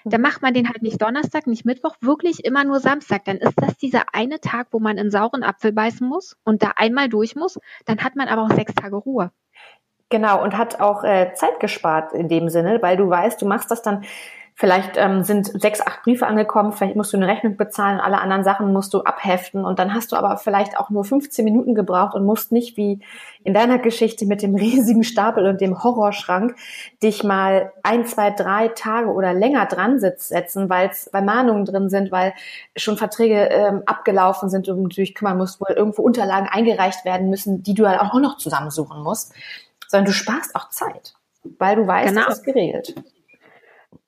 Dann 0.04 0.20
macht 0.20 0.42
man 0.42 0.54
den 0.54 0.68
halt 0.68 0.82
nicht 0.82 1.02
Donnerstag, 1.02 1.46
nicht 1.46 1.64
Mittwoch, 1.64 1.96
wirklich 2.00 2.44
immer 2.44 2.64
nur 2.64 2.80
Samstag. 2.80 3.24
Dann 3.24 3.38
ist 3.38 3.54
das 3.56 3.76
dieser 3.76 4.14
eine 4.14 4.40
Tag, 4.40 4.68
wo 4.70 4.78
man 4.78 4.96
in 4.96 5.10
sauren 5.10 5.42
Apfel 5.42 5.72
beißen 5.72 6.06
muss 6.06 6.36
und 6.44 6.62
da 6.62 6.72
einmal 6.76 7.08
durch 7.08 7.34
muss. 7.34 7.58
Dann 7.84 7.98
hat 7.98 8.16
man 8.16 8.28
aber 8.28 8.42
auch 8.42 8.54
sechs 8.54 8.74
Tage 8.74 8.96
Ruhe. 8.96 9.32
Genau, 10.10 10.42
und 10.42 10.56
hat 10.56 10.80
auch 10.80 11.04
äh, 11.04 11.34
Zeit 11.34 11.60
gespart 11.60 12.14
in 12.14 12.28
dem 12.28 12.48
Sinne, 12.48 12.80
weil 12.80 12.96
du 12.96 13.10
weißt, 13.10 13.42
du 13.42 13.46
machst 13.46 13.70
das 13.70 13.82
dann 13.82 14.04
Vielleicht 14.60 14.96
ähm, 14.96 15.22
sind 15.22 15.46
sechs, 15.62 15.80
acht 15.80 16.02
Briefe 16.02 16.26
angekommen, 16.26 16.72
vielleicht 16.72 16.96
musst 16.96 17.12
du 17.12 17.16
eine 17.16 17.28
Rechnung 17.28 17.56
bezahlen, 17.56 18.00
alle 18.00 18.18
anderen 18.18 18.42
Sachen 18.42 18.72
musst 18.72 18.92
du 18.92 19.02
abheften 19.02 19.64
und 19.64 19.78
dann 19.78 19.94
hast 19.94 20.10
du 20.10 20.16
aber 20.16 20.36
vielleicht 20.36 20.76
auch 20.76 20.90
nur 20.90 21.04
15 21.04 21.44
Minuten 21.44 21.76
gebraucht 21.76 22.16
und 22.16 22.26
musst 22.26 22.50
nicht 22.50 22.76
wie 22.76 22.98
in 23.44 23.54
deiner 23.54 23.78
Geschichte 23.78 24.26
mit 24.26 24.42
dem 24.42 24.54
riesigen 24.56 25.04
Stapel 25.04 25.46
und 25.46 25.60
dem 25.60 25.84
Horrorschrank 25.84 26.56
dich 27.00 27.22
mal 27.22 27.72
ein, 27.84 28.04
zwei, 28.04 28.32
drei 28.32 28.66
Tage 28.66 29.12
oder 29.12 29.32
länger 29.32 29.64
dran 29.66 30.00
setzen, 30.00 30.68
weil 30.68 30.88
es 30.88 31.08
weil 31.12 31.22
Mahnungen 31.22 31.64
drin 31.64 31.88
sind, 31.88 32.10
weil 32.10 32.34
schon 32.74 32.96
Verträge 32.96 33.50
ähm, 33.52 33.84
abgelaufen 33.86 34.50
sind 34.50 34.68
und 34.68 34.82
du 34.82 34.88
dich 34.88 35.14
kümmern 35.14 35.38
musst, 35.38 35.60
wo 35.60 35.66
irgendwo 35.68 36.02
Unterlagen 36.02 36.48
eingereicht 36.50 37.04
werden 37.04 37.30
müssen, 37.30 37.62
die 37.62 37.74
du 37.74 37.86
halt 37.86 38.00
auch 38.00 38.12
noch 38.18 38.38
zusammensuchen 38.38 39.04
musst, 39.04 39.32
sondern 39.86 40.06
du 40.06 40.12
sparst 40.12 40.56
auch 40.56 40.68
Zeit, 40.70 41.14
weil 41.60 41.76
du 41.76 41.86
weißt, 41.86 42.12
genau. 42.12 42.26
es 42.26 42.38
ist 42.38 42.44
geregelt. 42.44 42.96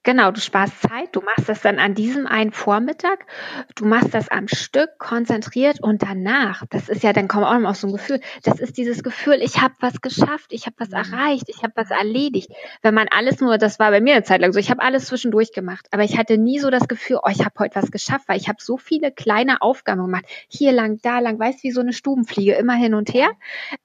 Genau, 0.02 0.30
du 0.30 0.40
sparst 0.40 0.80
Zeit, 0.80 1.14
du 1.14 1.20
machst 1.20 1.46
das 1.46 1.60
dann 1.60 1.78
an 1.78 1.94
diesem 1.94 2.26
einen 2.26 2.52
Vormittag, 2.52 3.26
du 3.74 3.84
machst 3.84 4.14
das 4.14 4.30
am 4.30 4.48
Stück 4.48 4.98
konzentriert 4.98 5.82
und 5.82 6.02
danach, 6.02 6.64
das 6.70 6.88
ist 6.88 7.02
ja, 7.02 7.12
dann 7.12 7.28
kommt 7.28 7.44
auch 7.44 7.58
noch 7.58 7.74
so 7.74 7.86
ein 7.86 7.92
Gefühl, 7.92 8.18
das 8.42 8.60
ist 8.60 8.78
dieses 8.78 9.02
Gefühl, 9.02 9.42
ich 9.42 9.60
habe 9.60 9.74
was 9.80 10.00
geschafft, 10.00 10.54
ich 10.54 10.64
habe 10.64 10.76
was 10.78 10.88
mhm. 10.88 11.12
erreicht, 11.12 11.50
ich 11.50 11.62
habe 11.62 11.74
was 11.76 11.90
erledigt. 11.90 12.50
Wenn 12.80 12.94
man 12.94 13.08
alles 13.10 13.40
nur, 13.40 13.58
das 13.58 13.78
war 13.78 13.90
bei 13.90 14.00
mir 14.00 14.14
eine 14.14 14.22
Zeit 14.22 14.40
lang 14.40 14.54
so, 14.54 14.58
ich 14.58 14.70
habe 14.70 14.80
alles 14.80 15.04
zwischendurch 15.04 15.52
gemacht, 15.52 15.86
aber 15.90 16.02
ich 16.02 16.16
hatte 16.16 16.38
nie 16.38 16.60
so 16.60 16.70
das 16.70 16.88
Gefühl, 16.88 17.18
oh, 17.22 17.28
ich 17.28 17.44
habe 17.44 17.52
heute 17.58 17.74
was 17.74 17.90
geschafft, 17.90 18.26
weil 18.26 18.38
ich 18.38 18.48
habe 18.48 18.58
so 18.62 18.78
viele 18.78 19.12
kleine 19.12 19.60
Aufgaben 19.60 20.00
gemacht, 20.00 20.24
hier 20.48 20.72
lang, 20.72 20.98
da 21.02 21.18
lang, 21.18 21.38
weißt 21.38 21.62
wie 21.62 21.72
so 21.72 21.82
eine 21.82 21.92
Stubenfliege, 21.92 22.54
immer 22.54 22.74
hin 22.74 22.94
und 22.94 23.12
her, 23.12 23.32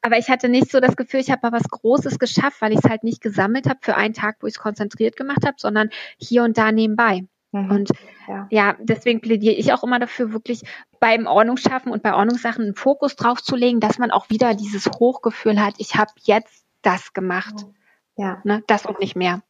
aber 0.02 0.18
ich 0.18 0.30
hatte 0.30 0.48
nicht 0.48 0.72
so 0.72 0.80
das 0.80 0.96
Gefühl, 0.96 1.20
ich 1.20 1.30
habe 1.30 1.42
mal 1.44 1.52
was 1.52 1.68
Großes 1.70 2.20
geschafft, 2.20 2.62
weil 2.62 2.72
ich 2.72 2.80
es 2.82 2.90
halt 2.90 3.04
nicht 3.04 3.20
gesammelt 3.20 3.68
habe 3.68 3.80
für 3.82 3.98
einen 3.98 4.14
Tag, 4.14 4.38
wo 4.40 4.48
ich 4.48 4.54
es 4.54 4.60
konzentriert 4.60 5.18
gemacht 5.18 5.46
habe, 5.46 5.56
sondern 5.58 5.90
hier 6.18 6.44
und 6.44 6.58
da 6.58 6.72
nebenbei. 6.72 7.26
Mhm. 7.52 7.72
Und 7.72 7.90
ja. 8.28 8.48
ja. 8.50 8.76
deswegen 8.80 9.22
plädiere 9.22 9.56
ich 9.56 9.74
auch 9.74 9.84
immer 9.84 10.00
dafür, 10.00 10.34
wirklich 10.34 10.64
beim 11.00 11.28
Ordnungsschaffen 11.28 11.92
und 11.92 12.04
bei 12.04 12.14
Ordnungssachen 12.14 12.64
einen 12.64 12.76
Fokus 12.76 13.16
drauf 13.16 13.42
zu 13.42 13.56
legen, 13.56 13.80
dass 13.80 13.98
man 13.98 14.12
auch 14.12 14.30
wieder 14.30 14.54
dieses 14.54 14.88
Hochgefühl 15.00 15.64
hat, 15.64 15.76
ich 15.78 15.96
habe 15.96 16.12
jetzt 16.24 16.66
das 16.82 17.14
gemacht. 17.14 17.66
Ja. 18.18 18.40
Ne, 18.44 18.64
das 18.68 18.86
und 18.86 19.00
nicht 19.00 19.16
mehr. 19.16 19.42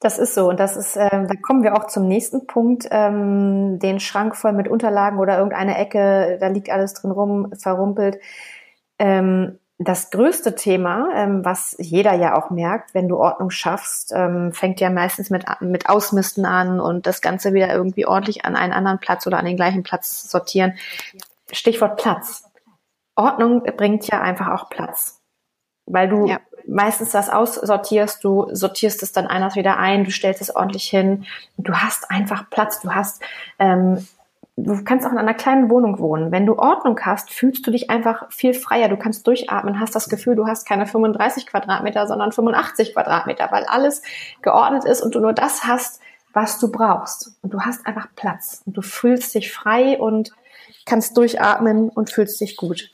Das 0.00 0.18
ist 0.18 0.34
so. 0.34 0.48
Und 0.48 0.60
das 0.60 0.76
ist, 0.76 0.96
ähm, 0.96 1.26
da 1.26 1.34
kommen 1.40 1.62
wir 1.62 1.76
auch 1.76 1.86
zum 1.86 2.06
nächsten 2.06 2.46
Punkt. 2.46 2.86
Ähm, 2.90 3.78
den 3.80 4.00
Schrank 4.00 4.36
voll 4.36 4.52
mit 4.52 4.68
Unterlagen 4.68 5.18
oder 5.18 5.36
irgendeine 5.38 5.76
Ecke, 5.76 6.38
da 6.40 6.48
liegt 6.48 6.70
alles 6.70 6.94
drin 6.94 7.10
rum, 7.10 7.52
verrumpelt. 7.58 8.18
Ähm, 8.98 9.58
das 9.78 10.10
größte 10.10 10.56
Thema, 10.56 11.08
ähm, 11.14 11.44
was 11.44 11.76
jeder 11.78 12.12
ja 12.14 12.36
auch 12.36 12.50
merkt, 12.50 12.94
wenn 12.94 13.08
du 13.08 13.16
Ordnung 13.16 13.50
schaffst, 13.50 14.12
ähm, 14.12 14.52
fängt 14.52 14.80
ja 14.80 14.90
meistens 14.90 15.30
mit, 15.30 15.44
mit 15.60 15.88
Ausmisten 15.88 16.44
an 16.44 16.80
und 16.80 17.06
das 17.06 17.20
Ganze 17.20 17.54
wieder 17.54 17.72
irgendwie 17.72 18.04
ordentlich 18.04 18.44
an 18.44 18.56
einen 18.56 18.72
anderen 18.72 18.98
Platz 18.98 19.26
oder 19.26 19.38
an 19.38 19.44
den 19.44 19.56
gleichen 19.56 19.84
Platz 19.84 20.28
sortieren. 20.28 20.74
Stichwort 21.52 21.96
Platz. 21.96 22.42
Ordnung 23.14 23.62
bringt 23.76 24.06
ja 24.08 24.20
einfach 24.20 24.48
auch 24.48 24.68
Platz. 24.68 25.20
Weil 25.86 26.08
du 26.08 26.26
ja. 26.26 26.40
meistens 26.66 27.12
das 27.12 27.30
aussortierst, 27.30 28.22
du 28.24 28.48
sortierst 28.50 29.02
es 29.04 29.12
dann 29.12 29.28
anders 29.28 29.54
wieder 29.54 29.78
ein, 29.78 30.04
du 30.04 30.10
stellst 30.10 30.42
es 30.42 30.54
ordentlich 30.54 30.88
hin, 30.88 31.24
du 31.56 31.72
hast 31.72 32.10
einfach 32.10 32.50
Platz, 32.50 32.80
du 32.80 32.94
hast 32.94 33.22
ähm, 33.60 34.06
du 34.64 34.84
kannst 34.84 35.06
auch 35.06 35.12
in 35.12 35.18
einer 35.18 35.34
kleinen 35.34 35.70
Wohnung 35.70 35.98
wohnen. 35.98 36.32
Wenn 36.32 36.46
du 36.46 36.58
Ordnung 36.58 36.98
hast, 37.00 37.30
fühlst 37.30 37.66
du 37.66 37.70
dich 37.70 37.90
einfach 37.90 38.30
viel 38.30 38.54
freier. 38.54 38.88
Du 38.88 38.96
kannst 38.96 39.26
durchatmen, 39.26 39.80
hast 39.80 39.94
das 39.94 40.08
Gefühl, 40.08 40.36
du 40.36 40.46
hast 40.46 40.66
keine 40.66 40.86
35 40.86 41.46
Quadratmeter, 41.46 42.06
sondern 42.06 42.32
85 42.32 42.94
Quadratmeter, 42.94 43.48
weil 43.50 43.64
alles 43.64 44.02
geordnet 44.42 44.84
ist 44.84 45.00
und 45.00 45.14
du 45.14 45.20
nur 45.20 45.32
das 45.32 45.64
hast, 45.64 46.00
was 46.32 46.58
du 46.58 46.70
brauchst. 46.70 47.38
Und 47.42 47.54
du 47.54 47.60
hast 47.60 47.86
einfach 47.86 48.08
Platz 48.16 48.62
und 48.66 48.76
du 48.76 48.82
fühlst 48.82 49.34
dich 49.34 49.52
frei 49.52 49.98
und 49.98 50.32
kannst 50.84 51.16
durchatmen 51.16 51.88
und 51.88 52.10
fühlst 52.10 52.40
dich 52.40 52.56
gut. 52.56 52.90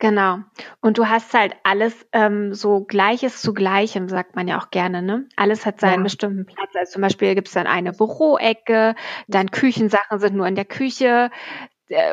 Genau. 0.00 0.38
Und 0.80 0.96
du 0.96 1.08
hast 1.08 1.34
halt 1.34 1.54
alles 1.62 1.94
ähm, 2.12 2.54
so 2.54 2.84
Gleiches 2.84 3.42
zu 3.42 3.52
Gleichem, 3.52 4.08
sagt 4.08 4.34
man 4.34 4.48
ja 4.48 4.58
auch 4.58 4.70
gerne, 4.70 5.02
ne? 5.02 5.28
Alles 5.36 5.66
hat 5.66 5.78
seinen 5.78 5.98
ja. 5.98 6.04
bestimmten 6.04 6.46
Platz. 6.46 6.70
Also 6.74 6.92
zum 6.94 7.02
Beispiel 7.02 7.34
gibt 7.34 7.48
es 7.48 7.54
dann 7.54 7.66
eine 7.66 7.92
Büroecke, 7.92 8.94
dann 9.28 9.50
Küchensachen 9.50 10.18
sind 10.18 10.36
nur 10.36 10.46
in 10.46 10.54
der 10.54 10.64
Küche, 10.64 11.30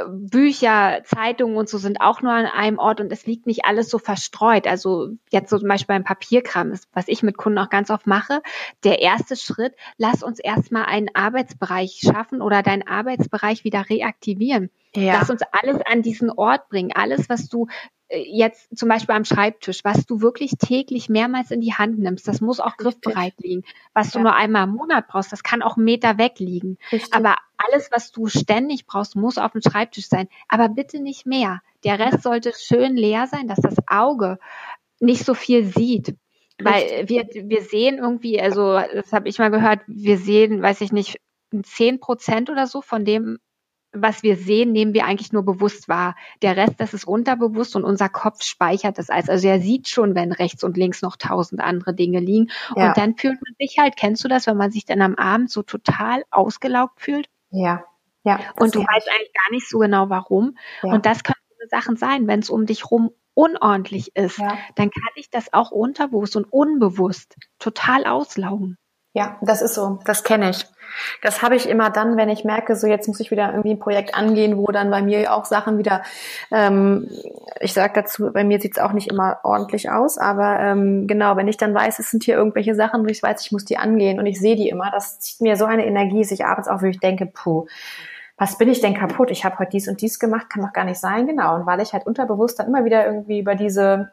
Bücher, 0.08 1.04
Zeitungen 1.04 1.56
und 1.56 1.70
so 1.70 1.78
sind 1.78 2.02
auch 2.02 2.22
nur 2.22 2.32
an 2.32 2.48
einem 2.48 2.80
Ort 2.80 3.00
und 3.00 3.12
es 3.12 3.26
liegt 3.26 3.46
nicht 3.46 3.66
alles 3.66 3.90
so 3.90 4.00
verstreut. 4.00 4.66
Also 4.66 5.10
jetzt 5.30 5.50
so 5.50 5.60
zum 5.60 5.68
Beispiel 5.68 5.96
beim 5.96 6.04
Papierkram 6.04 6.72
ist, 6.72 6.88
was 6.94 7.08
ich 7.08 7.22
mit 7.22 7.38
Kunden 7.38 7.60
auch 7.60 7.70
ganz 7.70 7.92
oft 7.92 8.08
mache. 8.08 8.42
Der 8.84 9.02
erste 9.02 9.36
Schritt, 9.36 9.76
lass 9.98 10.24
uns 10.24 10.40
erstmal 10.40 10.86
einen 10.86 11.10
Arbeitsbereich 11.14 12.00
schaffen 12.02 12.42
oder 12.42 12.64
deinen 12.64 12.88
Arbeitsbereich 12.88 13.64
wieder 13.64 13.90
reaktivieren. 13.90 14.72
Ja. 14.96 15.20
Lass 15.20 15.30
uns 15.30 15.42
alles 15.52 15.80
an 15.86 16.02
diesen 16.02 16.32
Ort 16.32 16.70
bringen. 16.70 16.92
Alles, 16.96 17.30
was 17.30 17.48
du 17.48 17.68
äh, 17.68 17.97
jetzt 18.10 18.78
zum 18.78 18.90
Beispiel 18.90 19.16
am 19.16 19.26
Schreibtisch, 19.26 19.84
was 19.84 20.06
du 20.06 20.22
wirklich 20.22 20.52
täglich 20.58 21.10
mehrmals 21.10 21.52
in 21.52 21.62
die 21.62 21.74
Hand 21.74 22.00
nimmst, 22.00 22.28
das 22.28 22.42
muss 22.42 22.60
auch 22.60 22.78
griffbereit 22.78 23.34
liegen. 23.40 23.64
Was 23.94 24.12
du 24.12 24.20
nur 24.20 24.34
einmal 24.34 24.64
im 24.64 24.76
Monat 24.76 25.08
brauchst, 25.08 25.32
das 25.32 25.44
kann 25.44 25.62
auch 25.62 25.76
einen 25.76 25.86
Meter 25.86 26.18
weg 26.18 26.40
liegen. 26.40 26.78
Richtig. 26.92 27.14
Aber 27.14 27.36
alles, 27.58 27.90
was 27.92 28.12
du 28.12 28.28
ständig 28.28 28.86
brauchst, 28.86 29.16
muss 29.16 29.38
auf 29.38 29.52
dem 29.52 29.62
Schreibtisch 29.62 30.08
sein. 30.08 30.30
Aber 30.48 30.70
bitte 30.70 31.02
nicht 31.02 31.26
mehr. 31.26 31.62
Der 31.84 32.00
Rest 32.00 32.24
sollte 32.24 32.54
schön 32.58 32.96
leer 32.96 33.28
sein, 33.28 33.48
dass 33.48 33.60
das 33.60 33.76
Auge 33.88 34.40
nicht 35.00 35.26
so 35.26 35.34
viel 35.34 35.66
sieht. 35.66 36.16
Weil 36.60 37.08
wir, 37.08 37.28
wir 37.32 37.62
sehen 37.62 38.00
irgendwie, 38.00 38.42
also 38.42 38.80
das 38.94 39.14
habe 39.14 39.30
ich 39.30 39.38
mal 39.38 39.52
gehört, 39.52 39.82
wir 39.86 40.18
sehen, 40.18 40.62
weiß 40.62 40.82
ich 40.82 40.92
nicht, 40.92 41.20
zehn 41.64 42.00
Prozent 42.00 42.50
oder 42.50 42.66
so 42.66 42.82
von 42.82 43.06
dem, 43.06 43.38
was 44.02 44.24
wir 44.24 44.36
sehen, 44.36 44.72
nehmen 44.72 44.94
wir 44.94 45.06
eigentlich 45.06 45.32
nur 45.32 45.44
bewusst 45.44 45.88
wahr. 45.88 46.16
Der 46.42 46.58
Rest, 46.58 46.76
das 46.78 46.94
ist 46.94 47.06
unterbewusst 47.06 47.76
und 47.76 47.84
unser 47.84 48.10
Kopf 48.10 48.44
speichert 48.44 48.98
das 48.98 49.10
als. 49.10 49.30
Also 49.30 49.48
er 49.48 49.60
sieht 49.60 49.88
schon, 49.88 50.16
wenn 50.16 50.32
rechts 50.32 50.64
und 50.64 50.78
links 50.78 51.02
noch 51.02 51.16
tausend 51.16 51.62
andere 51.62 51.94
Dinge 51.94 52.20
liegen. 52.20 52.50
Ja. 52.76 52.90
Und 52.90 52.98
dann 52.98 53.16
fühlt 53.16 53.36
man 53.42 53.56
sich 53.60 53.78
halt, 53.80 53.98
kennst 53.98 54.24
du 54.24 54.28
das, 54.28 54.48
wenn 54.48 54.58
man 54.58 54.72
sich 54.72 54.86
dann 54.86 55.02
am 55.02 55.16
Abend 55.16 55.52
so 55.52 55.64
total 55.64 56.24
ausgelaugt 56.32 57.02
fühlt? 57.02 57.30
Ja. 57.50 57.84
Ja. 58.24 58.40
Und 58.60 58.76
du 58.76 58.80
weißt 58.80 59.10
eigentlich 59.10 59.34
gar 59.34 59.52
nicht 59.52 59.70
so 59.70 59.80
genau 59.80 60.10
warum. 60.10 60.58
Ja. 60.84 60.94
Und 60.94 61.06
das 61.06 61.24
können 61.24 61.38
Sachen 61.70 61.98
sein, 61.98 62.28
wenn 62.28 62.40
es 62.40 62.50
um 62.50 62.66
dich 62.66 62.90
rum 62.92 63.12
unordentlich 63.34 64.16
ist, 64.16 64.40
ja. 64.40 64.58
dann 64.76 64.90
kann 64.90 65.14
ich 65.16 65.30
das 65.30 65.54
auch 65.54 65.70
unterbewusst 65.70 66.36
und 66.36 66.52
unbewusst 66.52 67.36
total 67.60 68.06
auslaugen. 68.06 68.78
Ja, 69.18 69.36
das 69.42 69.64
ist 69.64 69.74
so. 69.74 69.98
Das 70.06 70.24
kenne 70.24 70.52
ich. 70.52 70.68
Das 71.24 71.42
habe 71.42 71.56
ich 71.56 71.68
immer 71.68 71.90
dann, 71.90 72.18
wenn 72.18 72.30
ich 72.30 72.44
merke, 72.44 72.76
so 72.76 72.86
jetzt 72.86 73.08
muss 73.08 73.20
ich 73.20 73.32
wieder 73.32 73.50
irgendwie 73.50 73.72
ein 73.72 73.80
Projekt 73.80 74.14
angehen, 74.14 74.58
wo 74.58 74.68
dann 74.68 74.92
bei 74.92 75.02
mir 75.02 75.34
auch 75.34 75.46
Sachen 75.46 75.80
wieder, 75.80 76.04
ähm, 76.52 77.10
ich 77.60 77.74
sage 77.74 77.94
dazu, 77.96 78.32
bei 78.32 78.44
mir 78.44 78.62
sieht's 78.62 78.78
auch 78.78 78.92
nicht 78.92 79.08
immer 79.08 79.40
ordentlich 79.42 79.90
aus, 79.90 80.20
aber 80.20 80.60
ähm, 80.60 81.08
genau, 81.08 81.36
wenn 81.36 81.48
ich 81.48 81.58
dann 81.58 81.74
weiß, 81.74 81.98
es 81.98 82.12
sind 82.12 82.26
hier 82.26 82.36
irgendwelche 82.36 82.76
Sachen, 82.76 83.04
wo 83.04 83.08
ich 83.08 83.24
weiß, 83.24 83.44
ich 83.44 83.52
muss 83.52 83.66
die 83.66 83.80
angehen 83.80 84.20
und 84.20 84.28
ich 84.28 84.40
sehe 84.40 84.56
die 84.56 84.70
immer, 84.70 84.92
das 84.92 85.20
zieht 85.20 85.42
mir 85.42 85.58
so 85.58 85.66
eine 85.66 85.88
Energie, 85.88 86.22
dass 86.22 86.30
ich 86.30 86.46
abends 86.46 86.68
auch 86.68 86.84
wirklich 86.84 87.00
denke, 87.00 87.26
puh, 87.26 87.66
was 88.38 88.58
bin 88.58 88.70
ich 88.70 88.82
denn 88.82 88.94
kaputt? 88.94 89.32
Ich 89.32 89.44
habe 89.44 89.58
heute 89.58 89.72
dies 89.72 89.88
und 89.88 90.00
dies 90.02 90.20
gemacht, 90.20 90.50
kann 90.50 90.62
doch 90.62 90.74
gar 90.74 90.86
nicht 90.86 91.00
sein, 91.00 91.26
genau. 91.26 91.56
Und 91.56 91.66
weil 91.66 91.82
ich 91.82 91.94
halt 91.94 92.06
unterbewusst 92.06 92.60
dann 92.60 92.68
immer 92.68 92.86
wieder 92.86 93.06
irgendwie 93.06 93.40
über 93.40 93.56
diese 93.56 94.12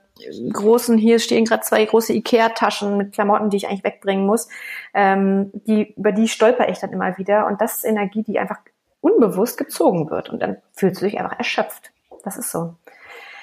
großen, 0.52 0.96
hier 0.96 1.18
stehen 1.18 1.44
gerade 1.44 1.62
zwei 1.62 1.84
große 1.84 2.14
Ikea-Taschen 2.14 2.96
mit 2.96 3.12
Klamotten, 3.12 3.50
die 3.50 3.58
ich 3.58 3.68
eigentlich 3.68 3.84
wegbringen 3.84 4.24
muss, 4.24 4.48
ähm, 4.94 5.50
die, 5.66 5.92
über 5.94 6.12
die 6.12 6.28
stolper 6.28 6.68
ich 6.70 6.78
dann 6.78 6.92
immer 6.92 7.18
wieder. 7.18 7.46
Und 7.46 7.60
das 7.60 7.76
ist 7.76 7.84
Energie, 7.84 8.22
die 8.22 8.38
einfach 8.38 8.60
unbewusst 9.02 9.58
gezogen 9.58 10.08
wird. 10.08 10.30
Und 10.30 10.40
dann 10.40 10.56
fühlst 10.72 11.02
du 11.02 11.04
dich 11.04 11.18
einfach 11.18 11.38
erschöpft. 11.38 11.92
Das 12.24 12.38
ist 12.38 12.50
so. 12.50 12.74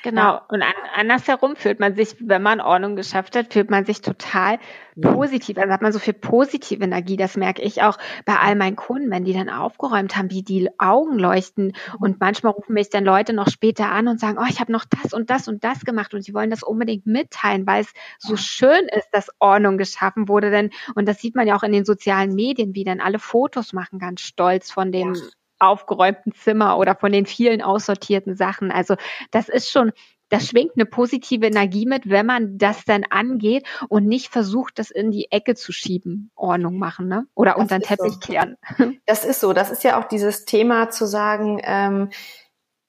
Genau. 0.03 0.22
Ja. 0.22 0.46
Und 0.50 0.62
an, 0.62 0.74
andersherum 0.96 1.55
fühlt 1.55 1.79
man 1.79 1.96
sich, 1.96 2.15
wenn 2.20 2.41
man 2.41 2.60
Ordnung 2.60 2.96
geschafft 2.96 3.36
hat, 3.36 3.53
fühlt 3.53 3.70
man 3.70 3.86
sich 3.86 4.01
total 4.01 4.58
positiv. 5.00 5.58
Also 5.58 5.72
hat 5.72 5.81
man 5.81 5.93
so 5.93 6.00
viel 6.00 6.13
positive 6.13 6.84
Energie. 6.84 7.17
Das 7.17 7.38
merke 7.38 7.62
ich 7.62 7.84
auch 7.84 7.98
bei 8.25 8.36
all 8.38 8.55
meinen 8.55 8.75
Kunden, 8.75 9.10
wenn 9.12 9.24
die 9.24 9.34
dann 9.34 9.50
aufgeräumt 9.50 10.15
haben, 10.17 10.31
wie 10.31 10.43
die 10.43 10.70
Augen 10.79 11.17
leuchten. 11.17 11.74
Und 12.00 12.20
manchmal 12.20 12.53
rufen 12.53 12.74
mich 12.74 12.89
dann 12.89 13.05
Leute 13.05 13.34
noch 13.34 13.50
später 13.50 13.91
an 13.91 14.08
und 14.08 14.20
sagen, 14.20 14.38
oh, 14.39 14.48
ich 14.50 14.60
habe 14.60 14.72
noch 14.72 14.86
das 14.86 15.13
und 15.13 15.29
das 15.29 15.48
und 15.48 15.63
das 15.63 15.86
gemacht 15.86 16.13
und 16.13 16.24
sie 16.24 16.34
wollen 16.34 16.50
das 16.50 16.63
unbedingt 16.63 17.05
mitteilen, 17.05 17.67
weil 17.67 17.81
es 17.81 17.93
so 18.17 18.36
schön 18.36 18.88
ist, 18.96 19.10
dass 19.12 19.29
Ordnung 19.39 19.77
geschaffen 19.77 20.27
wurde. 20.27 20.51
Denn, 20.51 20.72
und 20.96 21.08
das 21.08 21.20
sieht 21.20 21.36
man 21.36 21.48
ja 21.48 21.55
auch 21.55 21.63
in 21.63 21.72
den 21.72 21.86
sozialen 21.86 22.34
Medien, 22.34 22.75
wie 22.75 22.84
dann 22.84 23.01
alle 23.01 23.20
Fotos 23.20 23.74
machen, 23.74 24.00
ganz 24.00 24.22
stolz 24.22 24.72
von 24.72 24.91
dem 24.91 25.13
ja 25.13 25.22
aufgeräumten 25.62 26.34
Zimmer 26.34 26.77
oder 26.77 26.96
von 26.96 27.12
den 27.12 27.25
vielen 27.25 27.62
aussortierten 27.62 28.36
Sachen. 28.36 28.72
Also 28.72 28.96
das 29.32 29.48
ist 29.48 29.70
schon, 29.70 29.91
das 30.32 30.48
schwingt 30.48 30.72
eine 30.75 30.86
positive 30.86 31.46
Energie 31.46 31.86
mit, 31.86 32.10
wenn 32.10 32.25
man 32.25 32.58
das 32.58 32.86
dann 32.86 33.03
angeht 33.10 33.68
und 33.89 34.08
nicht 34.08 34.30
versucht, 34.30 34.80
das 34.80 34.89
in 34.89 35.12
die 35.12 35.30
Ecke 35.30 35.56
zu 35.56 35.74
schieben, 35.74 36.32
Ordnung 36.36 36.77
machen, 36.77 37.08
ne? 37.08 37.25
Oder 37.36 37.58
unter 37.58 37.77
den 37.77 37.84
Teppich 37.84 38.13
so. 38.13 38.20
kehren. 38.20 38.58
Das 39.06 39.25
ist 39.25 39.41
so. 39.41 39.51
Das 39.51 39.72
ist 39.72 39.84
ja 39.84 40.00
auch 40.00 40.06
dieses 40.06 40.46
Thema 40.46 40.89
zu 40.89 41.06
sagen, 41.06 41.60
ähm, 41.63 42.10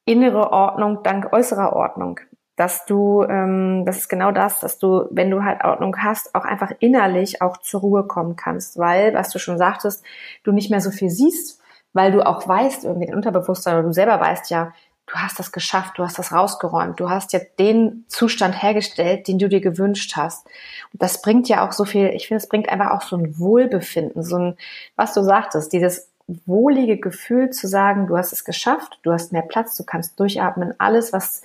innere 0.05 0.53
Ordnung 0.53 1.03
dank 1.03 1.33
äußerer 1.33 1.75
Ordnung. 1.75 2.21
Dass 2.55 2.85
du, 2.85 3.25
ähm, 3.25 3.85
das 3.87 3.99
ist 3.99 4.09
genau 4.09 4.31
das, 4.31 4.61
dass 4.61 4.79
du, 4.79 5.07
wenn 5.11 5.31
du 5.31 5.43
halt 5.43 5.65
Ordnung 5.65 5.97
hast, 5.99 6.35
auch 6.35 6.45
einfach 6.45 6.71
innerlich 6.79 7.43
auch 7.43 7.57
zur 7.57 7.81
Ruhe 7.81 8.07
kommen 8.07 8.37
kannst, 8.37 8.79
weil, 8.79 9.15
was 9.15 9.31
du 9.31 9.39
schon 9.41 9.59
sagtest, 9.59 10.05
du 10.45 10.53
nicht 10.53 10.71
mehr 10.71 10.81
so 10.81 10.91
viel 10.91 11.11
siehst, 11.11 11.62
weil 11.93 12.13
du 12.13 12.27
auch 12.27 12.47
weißt, 12.47 12.85
irgendwie 12.85 13.07
dein 13.07 13.15
Unterbewusstsein 13.15 13.75
oder 13.75 13.85
du 13.85 13.93
selber 13.93 14.21
weißt 14.21 14.51
ja, 14.51 14.73
du 15.07 15.15
hast 15.15 15.39
das 15.39 15.53
geschafft, 15.53 15.99
du 15.99 16.05
hast 16.05 16.19
das 16.19 16.33
rausgeräumt, 16.33 16.99
du 16.99 17.11
hast 17.11 17.33
jetzt 17.33 17.59
den 17.59 18.05
Zustand 18.09 18.63
hergestellt, 18.63 19.29
den 19.29 19.39
du 19.39 19.49
dir 19.49 19.61
gewünscht 19.61 20.17
hast. 20.17 20.47
Und 20.93 21.03
das 21.03 21.23
bringt 21.23 21.49
ja 21.49 21.67
auch 21.67 21.73
so 21.73 21.85
viel, 21.85 22.09
ich 22.09 22.29
finde, 22.29 22.43
es 22.43 22.49
bringt 22.49 22.69
einfach 22.69 22.91
auch 22.91 23.03
so 23.03 23.17
ein 23.17 23.39
Wohlbefinden, 23.39 24.23
so 24.23 24.37
ein, 24.37 24.57
was 24.97 25.13
du 25.13 25.23
sagtest, 25.23 25.73
dieses 25.73 26.09
wohlige 26.47 26.99
Gefühl 26.99 27.51
zu 27.51 27.67
sagen, 27.67 28.07
du 28.07 28.17
hast 28.17 28.33
es 28.33 28.45
geschafft, 28.45 29.01
du 29.03 29.13
hast 29.13 29.33
mehr 29.33 29.43
Platz, 29.43 29.77
du 29.77 29.85
kannst 29.85 30.19
durchatmen, 30.19 30.75
alles, 30.79 31.13
was 31.13 31.43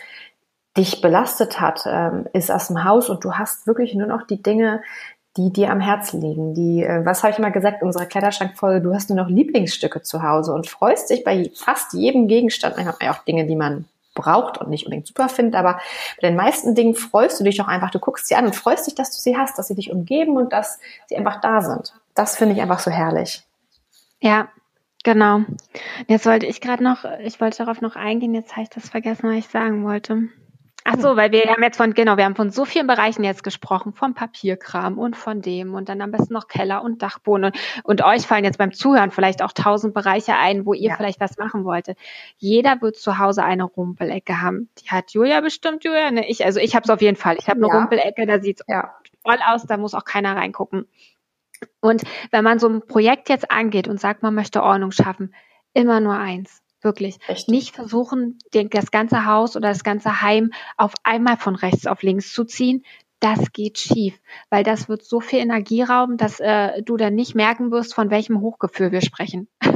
dich 0.78 1.02
belastet 1.02 1.60
hat, 1.60 1.84
ähm, 1.88 2.28
ist 2.34 2.52
aus 2.52 2.68
dem 2.68 2.84
Haus 2.84 3.10
und 3.10 3.24
du 3.24 3.34
hast 3.34 3.66
wirklich 3.66 3.96
nur 3.96 4.08
noch 4.08 4.28
die 4.28 4.42
Dinge, 4.42 4.82
die 5.38 5.54
dir 5.54 5.72
am 5.72 5.80
Herzen 5.80 6.22
liegen. 6.22 6.54
Die, 6.54 6.84
äh, 6.84 7.06
was 7.06 7.24
habe 7.24 7.32
ich 7.32 7.40
immer 7.40 7.52
gesagt, 7.52 7.84
unsere 7.84 8.08
Kleiderschrankfolge, 8.08 8.82
du 8.82 8.94
hast 8.94 9.10
nur 9.10 9.18
noch 9.18 9.30
Lieblingsstücke 9.30 10.02
zu 10.02 10.24
Hause 10.24 10.54
und 10.54 10.68
freust 10.68 11.10
dich 11.10 11.24
bei 11.24 11.52
fast 11.56 11.94
jedem 11.94 12.28
Gegenstand. 12.28 12.76
Man 12.78 12.88
hat 12.88 13.02
ja 13.02 13.14
auch 13.14 13.24
Dinge, 13.24 13.46
die 13.46 13.56
man 13.56 13.86
braucht 14.16 14.58
und 14.58 14.70
nicht 14.70 14.86
unbedingt 14.86 15.08
super 15.08 15.30
findet, 15.30 15.56
aber 15.56 15.80
bei 16.20 16.28
den 16.28 16.36
meisten 16.36 16.74
Dingen 16.74 16.96
freust 16.96 17.40
du 17.40 17.44
dich 17.44 17.58
doch 17.58 17.68
einfach, 17.68 17.92
du 17.92 18.00
guckst 18.00 18.28
sie 18.28 18.36
an 18.36 18.46
und 18.46 18.56
freust 18.56 18.88
dich, 18.88 18.96
dass 18.96 19.12
du 19.12 19.22
sie 19.22 19.38
hast, 19.38 19.60
dass 19.60 19.68
sie 19.68 19.76
dich 19.76 19.92
umgeben 19.92 20.38
und 20.38 20.52
dass 20.52 20.80
sie 21.06 21.16
einfach 21.16 21.40
da 21.40 21.62
sind. 21.62 21.94
Das 22.16 22.36
finde 22.36 22.56
ich 22.56 22.62
einfach 22.62 22.80
so 22.80 22.90
herrlich. 22.90 23.44
Ja, 24.20 24.48
genau. 25.04 25.42
Jetzt 26.08 26.26
wollte 26.26 26.48
ich 26.48 26.62
gerade 26.62 26.84
noch, 26.84 27.06
ich 27.22 27.40
wollte 27.40 27.60
darauf 27.60 27.82
noch 27.82 27.96
eingehen, 27.96 28.34
jetzt 28.34 28.54
habe 28.54 28.64
ich 28.64 28.70
das 28.70 28.90
vergessen, 28.90 29.30
was 29.30 29.38
ich 29.38 29.48
sagen 29.48 29.86
wollte. 29.86 30.30
Ach 30.90 30.98
so, 31.02 31.18
weil 31.18 31.34
wir 31.34 31.44
haben 31.48 31.62
jetzt 31.64 31.76
von, 31.76 31.94
genau, 31.94 32.16
wir 32.16 32.24
haben 32.24 32.38
von 32.38 32.50
so 32.50 32.64
vielen 32.64 32.88
Bereichen 32.88 33.22
jetzt 33.26 33.44
gesprochen, 33.44 33.92
vom 33.92 34.14
Papierkram 34.14 34.98
und 34.98 35.18
von 35.18 35.42
dem 35.42 35.74
und 35.74 35.90
dann 35.90 36.00
am 36.00 36.12
besten 36.12 36.34
noch 36.34 36.48
Keller 36.48 36.82
und 36.82 37.02
Dachboden 37.02 37.44
und, 37.44 37.58
und 37.84 38.04
euch 38.06 38.26
fallen 38.26 38.46
jetzt 38.46 38.58
beim 38.58 38.72
Zuhören 38.72 39.12
vielleicht 39.12 39.42
auch 39.42 39.52
tausend 39.52 39.94
Bereiche 39.94 40.36
ein, 40.36 40.66
wo 40.66 40.74
ihr 40.74 40.92
ja. 40.92 40.96
vielleicht 40.96 41.20
was 41.20 41.38
machen 41.38 41.66
wolltet. 41.66 41.98
Jeder 42.38 42.82
wird 42.82 42.96
zu 42.96 43.18
Hause 43.18 43.44
eine 43.44 43.66
Rumpelecke 43.66 44.42
haben. 44.42 44.70
Die 44.78 44.90
hat 44.90 45.12
Julia 45.12 45.42
bestimmt, 45.42 45.84
Julia, 45.84 46.10
ne? 46.10 46.30
Ich, 46.30 46.46
also 46.46 46.62
ich 46.62 46.74
habe 46.74 46.86
es 46.86 46.90
auf 46.90 47.02
jeden 47.02 47.18
Fall. 47.18 47.36
Ich 47.38 47.50
habe 47.50 47.58
eine 47.58 47.68
ja. 47.68 47.80
Rumpelecke, 47.80 48.26
da 48.26 48.40
sieht's 48.40 48.64
ja. 48.66 48.96
toll 49.26 49.40
aus, 49.46 49.66
da 49.66 49.76
muss 49.76 49.94
auch 49.94 50.06
keiner 50.06 50.38
reingucken. 50.38 50.88
Und 51.82 52.04
wenn 52.32 52.46
man 52.46 52.60
so 52.60 52.70
ein 52.70 52.88
Projekt 52.88 53.28
jetzt 53.28 53.52
angeht 53.52 53.90
und 53.90 54.00
sagt, 54.00 54.24
man 54.24 54.34
möchte 54.34 54.64
Ordnung 54.64 54.92
schaffen, 54.92 55.36
immer 55.74 56.00
nur 56.00 56.16
eins 56.16 56.62
Wirklich. 56.82 57.18
Echt? 57.28 57.50
Nicht 57.50 57.76
versuchen, 57.76 58.38
den, 58.54 58.70
das 58.70 58.92
ganze 58.92 59.26
Haus 59.26 59.56
oder 59.56 59.70
das 59.70 59.84
ganze 59.84 60.22
Heim 60.22 60.52
auf 60.78 60.94
einmal 61.04 61.38
von 61.38 61.56
rechts 61.56 61.88
auf 61.88 62.04
links 62.04 62.32
zu 62.32 62.44
ziehen. 62.44 62.84
Das 63.20 63.52
geht 63.52 63.80
schief, 63.80 64.20
weil 64.52 64.64
das 64.64 64.90
wird 64.90 65.04
so 65.04 65.20
viel 65.20 65.40
Energie 65.40 65.82
rauben, 65.82 66.18
dass 66.18 66.40
äh, 66.40 66.84
du 66.84 66.98
dann 66.98 67.16
nicht 67.16 67.34
merken 67.34 67.72
wirst, 67.72 67.96
von 67.96 68.12
welchem 68.12 68.42
Hochgefühl 68.42 68.92
wir 68.92 69.02
sprechen. 69.02 69.48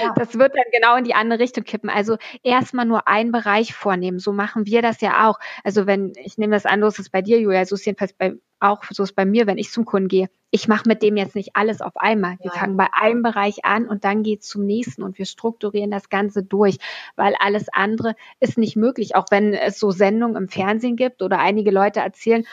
Ja. 0.00 0.14
Das 0.16 0.38
wird 0.38 0.54
dann 0.54 0.64
genau 0.72 0.96
in 0.96 1.04
die 1.04 1.14
andere 1.14 1.38
Richtung 1.38 1.64
kippen. 1.64 1.90
Also 1.90 2.16
erstmal 2.42 2.86
nur 2.86 3.08
einen 3.08 3.32
Bereich 3.32 3.74
vornehmen. 3.74 4.18
So 4.18 4.32
machen 4.32 4.66
wir 4.66 4.82
das 4.82 5.00
ja 5.00 5.28
auch. 5.28 5.38
Also 5.64 5.86
wenn, 5.86 6.12
ich 6.22 6.38
nehme 6.38 6.54
das 6.54 6.66
an, 6.66 6.80
so 6.80 6.86
ist 6.86 6.98
es 6.98 7.10
bei 7.10 7.22
dir, 7.22 7.40
Julia, 7.40 7.64
so 7.64 7.74
ist 7.74 7.82
es 7.82 7.86
jedenfalls 7.86 8.12
bei, 8.12 8.34
auch 8.60 8.84
so 8.90 9.02
ist 9.02 9.10
es 9.10 9.14
bei 9.14 9.24
mir, 9.24 9.46
wenn 9.46 9.58
ich 9.58 9.70
zum 9.70 9.84
Kunden 9.84 10.08
gehe. 10.08 10.28
Ich 10.50 10.66
mache 10.66 10.88
mit 10.88 11.02
dem 11.02 11.16
jetzt 11.16 11.34
nicht 11.34 11.50
alles 11.54 11.82
auf 11.82 11.96
einmal. 11.96 12.36
Wir 12.40 12.50
fangen 12.50 12.76
bei 12.76 12.86
einem 12.92 13.22
Bereich 13.22 13.64
an 13.64 13.86
und 13.86 14.04
dann 14.04 14.22
geht 14.22 14.40
es 14.40 14.48
zum 14.48 14.64
nächsten 14.64 15.02
und 15.02 15.18
wir 15.18 15.26
strukturieren 15.26 15.90
das 15.90 16.08
Ganze 16.08 16.42
durch, 16.42 16.78
weil 17.16 17.34
alles 17.38 17.66
andere 17.70 18.14
ist 18.40 18.56
nicht 18.56 18.74
möglich. 18.74 19.14
Auch 19.14 19.26
wenn 19.30 19.52
es 19.52 19.78
so 19.78 19.90
Sendungen 19.90 20.36
im 20.36 20.48
Fernsehen 20.48 20.96
gibt 20.96 21.20
oder 21.20 21.38
einige 21.38 21.70
Leute 21.70 22.00
erzählen, 22.00 22.46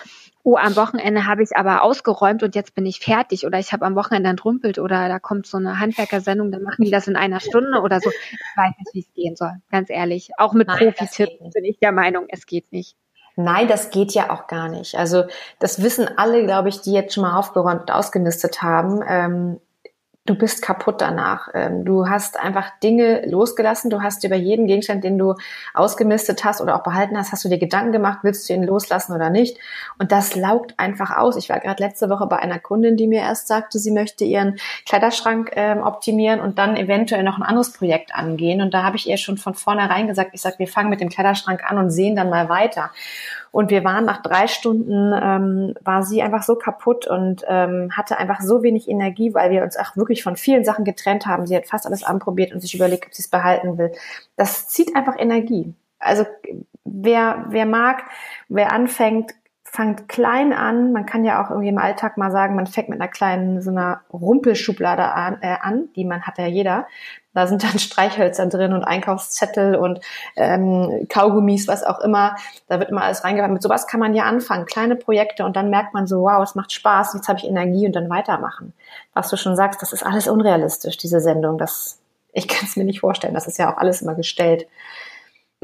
oh, 0.45 0.57
am 0.57 0.75
Wochenende 0.75 1.25
habe 1.25 1.41
ich 1.41 1.57
aber 1.57 1.81
ausgeräumt 1.81 2.43
und 2.43 2.53
jetzt 2.53 2.75
bin 2.75 2.85
ich 2.85 2.99
fertig 2.99 3.47
oder 3.47 3.57
ich 3.57 3.73
habe 3.73 3.83
am 3.83 3.95
Wochenende 3.95 4.29
dann 4.29 4.35
drümpelt 4.35 4.77
oder 4.77 5.09
da 5.09 5.17
kommt 5.17 5.47
so 5.47 5.57
eine 5.57 5.79
Handwerkersendung, 5.79 6.51
dann 6.51 6.61
machen 6.61 6.85
die 6.85 6.91
das 6.91 7.07
in 7.07 7.15
einer 7.15 7.39
Stunde 7.39 7.81
oder 7.81 7.99
so. 7.99 8.11
Ich 8.11 8.57
weiß 8.57 8.73
nicht, 8.77 8.93
wie 8.93 8.99
es 8.99 9.13
gehen 9.15 9.35
soll, 9.35 9.53
ganz 9.71 9.89
ehrlich. 9.89 10.29
Auch 10.37 10.53
mit 10.53 10.67
Profi-Tipps 10.67 11.53
bin 11.53 11.65
ich 11.65 11.79
der 11.79 11.91
Meinung, 11.91 12.27
es 12.29 12.45
geht 12.45 12.71
nicht. 12.71 12.95
Nein, 13.35 13.67
das 13.67 13.89
geht 13.89 14.13
ja 14.13 14.29
auch 14.29 14.45
gar 14.45 14.69
nicht. 14.69 14.95
Also 14.95 15.23
das 15.59 15.81
wissen 15.81 16.07
alle, 16.15 16.43
glaube 16.45 16.69
ich, 16.69 16.81
die 16.81 16.93
jetzt 16.93 17.15
schon 17.15 17.23
mal 17.23 17.37
aufgeräumt 17.37 17.81
und 17.81 17.91
ausgemistet 17.91 18.61
haben. 18.61 19.01
Ähm, 19.07 19.59
du 20.25 20.33
bist 20.33 20.63
kaputt 20.63 21.01
danach. 21.01 21.49
Ähm, 21.53 21.85
du 21.85 22.09
hast 22.09 22.39
einfach 22.39 22.71
Dinge 22.81 23.25
losgelassen. 23.27 23.91
Du 23.91 24.01
hast 24.01 24.23
über 24.23 24.35
jeden 24.35 24.65
Gegenstand, 24.65 25.03
den 25.03 25.19
du 25.19 25.35
ausgemistet 25.73 26.43
hast 26.43 26.61
oder 26.61 26.75
auch 26.75 26.83
behalten 26.83 27.17
hast, 27.17 27.31
hast 27.31 27.45
du 27.45 27.49
dir 27.49 27.59
Gedanken 27.59 27.91
gemacht, 27.91 28.19
willst 28.23 28.49
du 28.49 28.53
ihn 28.53 28.63
loslassen 28.63 29.13
oder 29.13 29.29
nicht? 29.29 29.57
Und 29.99 30.11
das 30.11 30.35
laugt 30.35 30.79
einfach 30.79 31.15
aus. 31.15 31.35
Ich 31.35 31.49
war 31.49 31.59
gerade 31.59 31.81
letzte 31.83 32.09
Woche 32.09 32.25
bei 32.25 32.37
einer 32.37 32.59
Kundin, 32.59 32.97
die 32.97 33.07
mir 33.07 33.21
erst 33.21 33.47
sagte, 33.47 33.77
sie 33.77 33.91
möchte 33.91 34.25
ihren 34.25 34.57
Kleiderschrank 34.87 35.51
ähm, 35.55 35.83
optimieren 35.83 36.39
und 36.39 36.57
dann 36.57 36.75
eventuell 36.75 37.23
noch 37.23 37.37
ein 37.37 37.43
anderes 37.43 37.71
Projekt 37.73 38.15
angehen. 38.15 38.61
Und 38.61 38.73
da 38.73 38.83
habe 38.83 38.97
ich 38.97 39.07
ihr 39.07 39.17
schon 39.17 39.37
von 39.37 39.53
vornherein 39.53 40.07
gesagt, 40.07 40.31
ich 40.33 40.41
sage, 40.41 40.57
wir 40.57 40.67
fangen 40.67 40.89
mit 40.89 41.01
dem 41.01 41.09
Kleiderschrank 41.09 41.69
an 41.69 41.77
und 41.77 41.91
sehen 41.91 42.15
dann 42.15 42.31
mal 42.31 42.49
weiter. 42.49 42.89
Und 43.55 43.69
wir 43.69 43.85
waren 43.85 44.03
nach 44.03 44.21
drei 44.21 44.47
Stunden, 44.47 45.13
ähm, 45.13 45.75
war 45.79 46.03
sie 46.03 46.21
einfach 46.21 46.43
so 46.43 46.57
kaputt 46.57 47.07
und 47.07 47.45
ähm, 47.47 47.89
hatte 47.95 48.17
einfach 48.17 48.41
so 48.41 48.63
wenig 48.63 48.89
Energie, 48.89 49.33
weil 49.33 49.49
wir 49.49 49.63
uns 49.63 49.77
auch 49.77 49.95
wirklich 49.95 50.14
von 50.23 50.35
vielen 50.35 50.65
Sachen 50.65 50.85
getrennt 50.85 51.25
haben. 51.25 51.47
Sie 51.47 51.55
hat 51.55 51.67
fast 51.67 51.85
alles 51.85 52.03
anprobiert 52.03 52.53
und 52.53 52.61
sich 52.61 52.75
überlegt, 52.75 53.07
ob 53.07 53.13
sie 53.13 53.21
es 53.21 53.27
behalten 53.27 53.77
will. 53.77 53.91
Das 54.35 54.67
zieht 54.69 54.95
einfach 54.95 55.17
Energie. 55.17 55.73
Also 55.99 56.25
wer, 56.83 57.45
wer 57.49 57.65
mag, 57.65 58.03
wer 58.47 58.71
anfängt, 58.71 59.33
fangt 59.63 60.07
klein 60.07 60.53
an. 60.53 60.93
Man 60.93 61.05
kann 61.05 61.25
ja 61.25 61.43
auch 61.43 61.49
irgendwie 61.49 61.69
im 61.69 61.77
Alltag 61.77 62.17
mal 62.17 62.31
sagen, 62.31 62.55
man 62.55 62.67
fängt 62.67 62.89
mit 62.89 63.01
einer 63.01 63.09
kleinen, 63.09 63.61
so 63.61 63.71
einer 63.71 64.01
Rumpelschublade 64.11 65.03
an, 65.03 65.37
äh, 65.41 65.57
an 65.59 65.89
die 65.95 66.05
man 66.05 66.21
hat 66.21 66.37
ja 66.37 66.47
jeder. 66.47 66.87
Da 67.35 67.45
sind 67.45 67.63
dann 67.63 67.77
Streichhölzer 67.79 68.47
drin 68.47 68.73
und 68.73 68.83
Einkaufszettel 68.83 69.75
und 69.75 69.99
ähm, 70.35 71.05
Kaugummis, 71.09 71.67
was 71.67 71.83
auch 71.83 71.99
immer. 71.99 72.35
Da 72.67 72.79
wird 72.79 72.89
immer 72.89 73.03
alles 73.03 73.23
reingepackt. 73.23 73.53
Mit 73.53 73.61
sowas 73.61 73.85
kann 73.85 73.99
man 73.99 74.15
ja 74.15 74.23
anfangen, 74.23 74.65
kleine 74.65 74.95
Projekte 74.95 75.45
und 75.45 75.55
dann 75.55 75.69
merkt 75.69 75.93
man 75.93 76.07
so, 76.07 76.21
wow, 76.21 76.41
es 76.41 76.55
macht 76.55 76.71
Spaß, 76.71 77.13
jetzt 77.13 77.27
habe 77.27 77.37
ich 77.37 77.45
Energie 77.45 77.85
und 77.85 77.95
dann 77.95 78.09
weitermachen. 78.09 78.73
Was 79.13 79.29
du 79.29 79.37
schon 79.37 79.55
sagst, 79.55 79.81
das 79.81 79.93
ist 79.93 80.03
alles 80.03 80.27
unrealistisch, 80.27 80.97
diese 80.97 81.19
Sendung. 81.19 81.57
Das, 81.57 81.99
ich 82.33 82.47
kann 82.47 82.65
es 82.67 82.75
mir 82.75 82.85
nicht 82.85 83.01
vorstellen. 83.01 83.33
Das 83.33 83.47
ist 83.47 83.59
ja 83.59 83.71
auch 83.71 83.77
alles 83.77 84.01
immer 84.01 84.15
gestellt. 84.15 84.67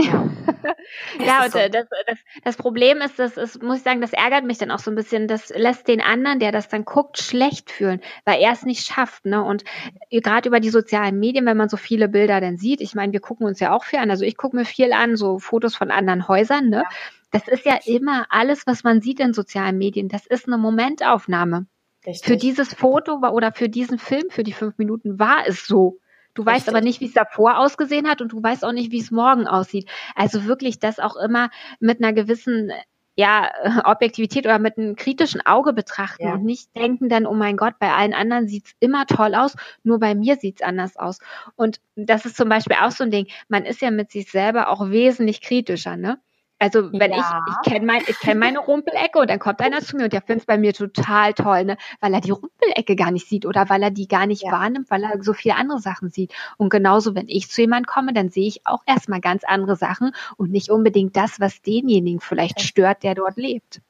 Ja, 0.03 1.43
und 1.45 1.51
so. 1.51 1.59
das, 1.71 1.87
das, 2.07 2.19
das 2.43 2.57
Problem 2.57 2.99
ist, 2.99 3.19
das 3.19 3.37
ist, 3.37 3.61
muss 3.61 3.77
ich 3.77 3.83
sagen, 3.83 4.01
das 4.01 4.13
ärgert 4.13 4.43
mich 4.43 4.57
dann 4.57 4.71
auch 4.71 4.79
so 4.79 4.91
ein 4.91 4.95
bisschen. 4.95 5.27
Das 5.27 5.49
lässt 5.49 5.87
den 5.87 6.01
anderen, 6.01 6.39
der 6.39 6.51
das 6.51 6.69
dann 6.69 6.85
guckt, 6.85 7.17
schlecht 7.17 7.71
fühlen, 7.71 8.01
weil 8.25 8.41
er 8.41 8.51
es 8.51 8.63
nicht 8.63 8.85
schafft. 8.85 9.25
Ne? 9.25 9.43
Und 9.43 9.63
gerade 10.09 10.49
über 10.49 10.59
die 10.59 10.69
sozialen 10.69 11.19
Medien, 11.19 11.45
wenn 11.45 11.57
man 11.57 11.69
so 11.69 11.77
viele 11.77 12.07
Bilder 12.07 12.41
dann 12.41 12.57
sieht, 12.57 12.81
ich 12.81 12.95
meine, 12.95 13.13
wir 13.13 13.19
gucken 13.19 13.45
uns 13.45 13.59
ja 13.59 13.73
auch 13.73 13.83
viel 13.83 13.99
an. 13.99 14.11
Also 14.11 14.25
ich 14.25 14.37
gucke 14.37 14.55
mir 14.55 14.65
viel 14.65 14.93
an, 14.93 15.15
so 15.15 15.39
Fotos 15.39 15.75
von 15.75 15.91
anderen 15.91 16.27
Häusern. 16.27 16.69
Ne? 16.69 16.83
Das 17.31 17.47
ist 17.47 17.65
ja 17.65 17.79
immer 17.85 18.25
alles, 18.29 18.67
was 18.67 18.83
man 18.83 19.01
sieht 19.01 19.19
in 19.19 19.33
sozialen 19.33 19.77
Medien. 19.77 20.09
Das 20.09 20.25
ist 20.25 20.47
eine 20.47 20.57
Momentaufnahme. 20.57 21.65
Richtig. 22.05 22.27
Für 22.27 22.37
dieses 22.37 22.73
Foto 22.73 23.19
oder 23.19 23.51
für 23.51 23.69
diesen 23.69 23.99
Film, 23.99 24.29
für 24.29 24.43
die 24.43 24.53
fünf 24.53 24.77
Minuten 24.77 25.19
war 25.19 25.45
es 25.45 25.65
so. 25.65 25.99
Du 26.33 26.45
weißt 26.45 26.69
aber 26.69 26.81
nicht, 26.81 27.01
wie 27.01 27.05
es 27.05 27.13
davor 27.13 27.57
ausgesehen 27.57 28.07
hat 28.07 28.21
und 28.21 28.31
du 28.31 28.41
weißt 28.41 28.63
auch 28.63 28.71
nicht, 28.71 28.91
wie 28.91 28.99
es 28.99 29.11
morgen 29.11 29.47
aussieht. 29.47 29.89
Also 30.15 30.45
wirklich 30.45 30.79
das 30.79 30.99
auch 30.99 31.15
immer 31.17 31.49
mit 31.79 32.01
einer 32.01 32.13
gewissen 32.13 32.71
ja, 33.15 33.51
Objektivität 33.85 34.45
oder 34.45 34.59
mit 34.59 34.77
einem 34.77 34.95
kritischen 34.95 35.45
Auge 35.45 35.73
betrachten 35.73 36.23
ja. 36.23 36.33
und 36.33 36.43
nicht 36.43 36.75
denken 36.75 37.09
dann, 37.09 37.25
oh 37.25 37.33
mein 37.33 37.57
Gott, 37.57 37.75
bei 37.79 37.91
allen 37.91 38.13
anderen 38.13 38.47
sieht's 38.47 38.73
immer 38.79 39.05
toll 39.05 39.35
aus, 39.35 39.55
nur 39.83 39.99
bei 39.99 40.15
mir 40.15 40.37
sieht's 40.37 40.61
anders 40.61 40.97
aus. 40.97 41.19
Und 41.55 41.81
das 41.95 42.25
ist 42.25 42.37
zum 42.37 42.49
Beispiel 42.49 42.77
auch 42.81 42.91
so 42.91 43.03
ein 43.03 43.11
Ding, 43.11 43.27
man 43.47 43.65
ist 43.65 43.81
ja 43.81 43.91
mit 43.91 44.11
sich 44.11 44.31
selber 44.31 44.69
auch 44.69 44.89
wesentlich 44.89 45.41
kritischer, 45.41 45.97
ne? 45.97 46.19
Also 46.61 46.93
wenn 46.93 47.11
ja. 47.11 47.43
ich, 47.47 47.53
ich 47.55 47.71
kenne 47.71 47.85
mein, 47.87 48.03
ich 48.05 48.19
kenn 48.19 48.37
meine 48.37 48.59
Rumpelecke 48.59 49.17
und 49.17 49.31
dann 49.31 49.39
kommt 49.39 49.61
einer 49.61 49.81
zu 49.81 49.97
mir 49.97 50.03
und 50.03 50.13
der 50.13 50.21
findet 50.21 50.41
es 50.41 50.45
bei 50.45 50.59
mir 50.59 50.75
total 50.75 51.33
toll, 51.33 51.65
ne? 51.65 51.77
weil 52.01 52.13
er 52.13 52.21
die 52.21 52.29
Rumpelecke 52.29 52.95
gar 52.95 53.09
nicht 53.09 53.27
sieht 53.27 53.47
oder 53.47 53.67
weil 53.69 53.81
er 53.81 53.89
die 53.89 54.07
gar 54.07 54.27
nicht 54.27 54.43
ja. 54.43 54.51
wahrnimmt, 54.51 54.91
weil 54.91 55.03
er 55.03 55.23
so 55.23 55.33
viele 55.33 55.55
andere 55.55 55.79
Sachen 55.79 56.11
sieht. 56.11 56.31
Und 56.57 56.69
genauso, 56.69 57.15
wenn 57.15 57.27
ich 57.27 57.49
zu 57.49 57.61
jemand 57.61 57.87
komme, 57.87 58.13
dann 58.13 58.29
sehe 58.29 58.47
ich 58.47 58.67
auch 58.67 58.83
erstmal 58.85 59.21
ganz 59.21 59.43
andere 59.43 59.75
Sachen 59.75 60.11
und 60.37 60.51
nicht 60.51 60.69
unbedingt 60.69 61.17
das, 61.17 61.39
was 61.39 61.63
denjenigen 61.63 62.19
vielleicht 62.19 62.61
stört, 62.61 63.01
der 63.01 63.15
dort 63.15 63.37
lebt. 63.37 63.81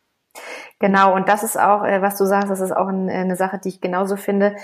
Genau, 0.79 1.13
und 1.13 1.27
das 1.27 1.43
ist 1.43 1.59
auch, 1.59 1.83
äh, 1.83 2.01
was 2.01 2.17
du 2.17 2.25
sagst, 2.25 2.49
das 2.49 2.61
ist 2.61 2.71
auch 2.71 2.87
eine 2.87 3.35
Sache, 3.35 3.59
die 3.61 3.67
ich 3.67 3.81
genauso 3.81 4.15
finde. 4.15 4.55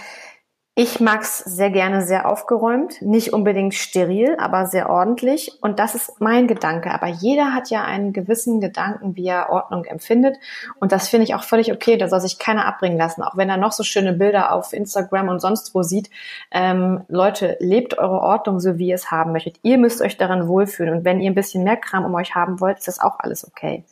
Ich 0.79 0.99
mag's 0.99 1.39
sehr 1.39 1.71
gerne 1.71 2.03
sehr 2.03 2.29
aufgeräumt, 2.29 3.01
nicht 3.01 3.33
unbedingt 3.33 3.73
steril, 3.73 4.35
aber 4.37 4.67
sehr 4.67 4.91
ordentlich. 4.91 5.57
Und 5.59 5.79
das 5.79 5.95
ist 5.95 6.21
mein 6.21 6.47
Gedanke. 6.47 6.91
Aber 6.91 7.07
jeder 7.07 7.55
hat 7.55 7.71
ja 7.71 7.83
einen 7.83 8.13
gewissen 8.13 8.61
Gedanken, 8.61 9.15
wie 9.15 9.25
er 9.25 9.49
Ordnung 9.49 9.85
empfindet. 9.85 10.37
Und 10.79 10.91
das 10.91 11.09
finde 11.09 11.23
ich 11.23 11.33
auch 11.33 11.43
völlig 11.43 11.73
okay. 11.73 11.97
Da 11.97 12.07
soll 12.07 12.21
sich 12.21 12.37
keiner 12.37 12.67
abbringen 12.67 12.99
lassen, 12.99 13.23
auch 13.23 13.35
wenn 13.35 13.49
er 13.49 13.57
noch 13.57 13.71
so 13.71 13.81
schöne 13.81 14.13
Bilder 14.13 14.51
auf 14.51 14.71
Instagram 14.71 15.29
und 15.29 15.39
sonst 15.39 15.73
wo 15.73 15.81
sieht. 15.81 16.11
Ähm, 16.51 17.01
Leute, 17.07 17.57
lebt 17.59 17.97
eure 17.97 18.21
Ordnung 18.21 18.59
so, 18.59 18.77
wie 18.77 18.89
ihr 18.89 18.95
es 18.95 19.09
haben 19.09 19.31
möchtet. 19.31 19.55
Ihr 19.63 19.79
müsst 19.79 19.99
euch 19.99 20.17
daran 20.17 20.47
wohlfühlen. 20.47 20.93
Und 20.93 21.05
wenn 21.05 21.21
ihr 21.21 21.31
ein 21.31 21.33
bisschen 21.33 21.63
mehr 21.63 21.77
Kram 21.77 22.05
um 22.05 22.13
euch 22.13 22.35
haben 22.35 22.61
wollt, 22.61 22.77
ist 22.77 22.87
das 22.87 22.99
auch 22.99 23.17
alles 23.17 23.47
okay. 23.47 23.83